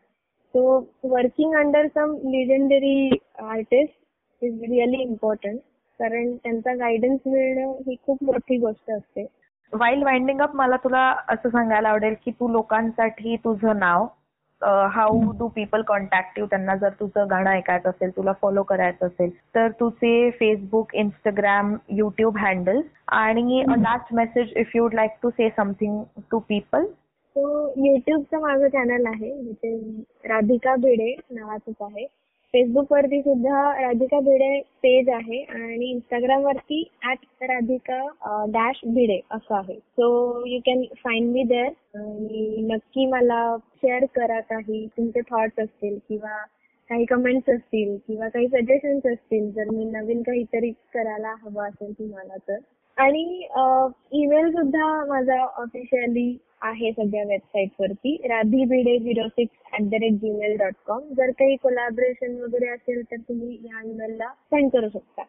So 0.55 0.79
working 1.05 1.55
under 1.57 1.87
some 1.87 2.15
legendary 2.25 3.09
artist 3.41 4.45
is 4.45 4.63
really 4.63 5.03
important 5.03 5.59
कारण 6.01 6.35
त्यांचा 6.37 6.75
गायडन्स 6.75 7.21
मिळणं 7.27 7.73
ही 7.87 7.95
खूप 8.07 8.23
मोठी 8.25 8.57
गोष्ट 8.59 8.91
असते. 8.91 9.27
वाईल 9.73 10.03
वाइंडिंग 10.03 10.41
अप 10.41 10.55
मला 10.57 10.77
तुला 10.77 11.01
असं 11.29 11.49
सांगायला 11.49 11.89
आवडेल 11.89 12.15
की 12.25 12.31
तू 12.31 12.49
लोकांसाठी 12.49 13.37
तुझं 13.37 13.79
नाव 13.79 14.07
how 14.63 15.21
do 15.39 15.49
people 15.49 15.83
contact 15.83 16.39
you 16.39 16.47
त्यांना 16.47 16.75
जर 16.77 16.89
तुझं 17.01 17.31
गाणं 17.31 17.51
ऐकायचं 17.51 17.89
असेल 17.91 18.11
तुला 18.17 18.33
फॉलो 18.33 18.63
करायचं 18.63 19.07
असेल 19.07 19.31
तर 19.55 19.69
तुझे 19.71 20.31
फेसबुक 20.31 20.95
इंस्टाग्राम 20.95 21.77
युट्यूब 21.89 22.39
हँडल 22.39 22.81
आणि 23.09 23.63
last 23.79 24.15
message 24.15 24.53
if 24.57 24.71
you 24.75 24.83
would 24.83 24.95
like 24.95 25.11
to 25.23 25.31
say 25.31 25.49
something 25.57 26.03
to 26.31 26.39
people 26.39 26.85
so 27.37 27.69
युट्यूबचं 27.87 28.41
माझं 28.41 28.69
चॅनल 28.69 29.07
आहे 29.07 29.31
राधिका 30.29 30.75
भिडे 30.77 31.15
नावाचंच 31.31 31.75
आहे. 31.81 32.07
फेसबुक 32.55 32.93
वरती 32.93 33.21
सुद्धा 33.21 33.61
राधिका 33.81 34.19
भिडे 34.21 34.59
पेज 34.83 35.09
आहे 35.11 35.41
आणि 35.45 35.87
इंस्टाग्राम 35.91 36.45
वरती 36.45 36.79
ऍट 37.11 37.25
राधिका 37.43 37.97
डॅश 38.53 38.81
भिडे 38.87 39.19
असं 39.31 39.55
आहे. 39.55 39.75
So 39.75 40.07
you 40.49 40.59
can 40.67 40.85
find 40.97 41.27
me 41.33 41.43
there 41.45 41.99
आणि 41.99 42.67
नक्की 42.71 43.07
मला 43.07 43.41
शेअर 43.77 44.05
करा 44.15 44.39
काही 44.51 44.87
तुमचे 44.97 45.21
थॉट्स 45.31 45.61
असतील 45.61 45.99
किंवा 46.09 46.37
काही 46.91 47.05
कमेंट्स 47.05 47.51
असतील 47.51 47.97
किंवा 48.07 48.29
काही 48.29 48.49
सजेशन्स 48.49 49.07
असतील. 49.07 49.51
जर 49.51 49.71
मी 49.71 49.85
नवीन 49.91 50.23
काहीतरी 50.23 50.71
करायला 50.95 51.35
हवं 51.43 51.69
असेल 51.69 51.93
तुम्हाला 51.93 52.37
तर. 52.49 52.59
आणि 52.97 53.23
ईमेल 54.15 54.51
सुद्धा 54.53 55.05
माझा 55.05 55.39
ऑफिशियली 55.57 56.37
आहे 56.63 56.91
सध्या 56.93 57.23
वेबसाईट 57.25 57.71
वरती 57.81 58.17
Radhi 58.29 58.65
Bhide 58.65 58.99
zero 58.99 59.27
six 59.29 59.75
at 59.75 59.89
the 59.91 60.01
rate 60.03 60.21
Gmail 60.21 60.57
dot 60.59 60.75
com 60.87 61.13
जर 61.17 61.31
काही 61.31 61.57
कोलॅबरेशन 61.57 62.41
वगैरे 62.43 62.69
असेल 62.69 63.03
तर 63.11 63.17
तुम्ही 63.29 63.59
या 63.65 63.83
ईमेलला 63.85 64.29
सेंड 64.29 64.71
करू 64.71 64.89
शकता. 64.89 65.23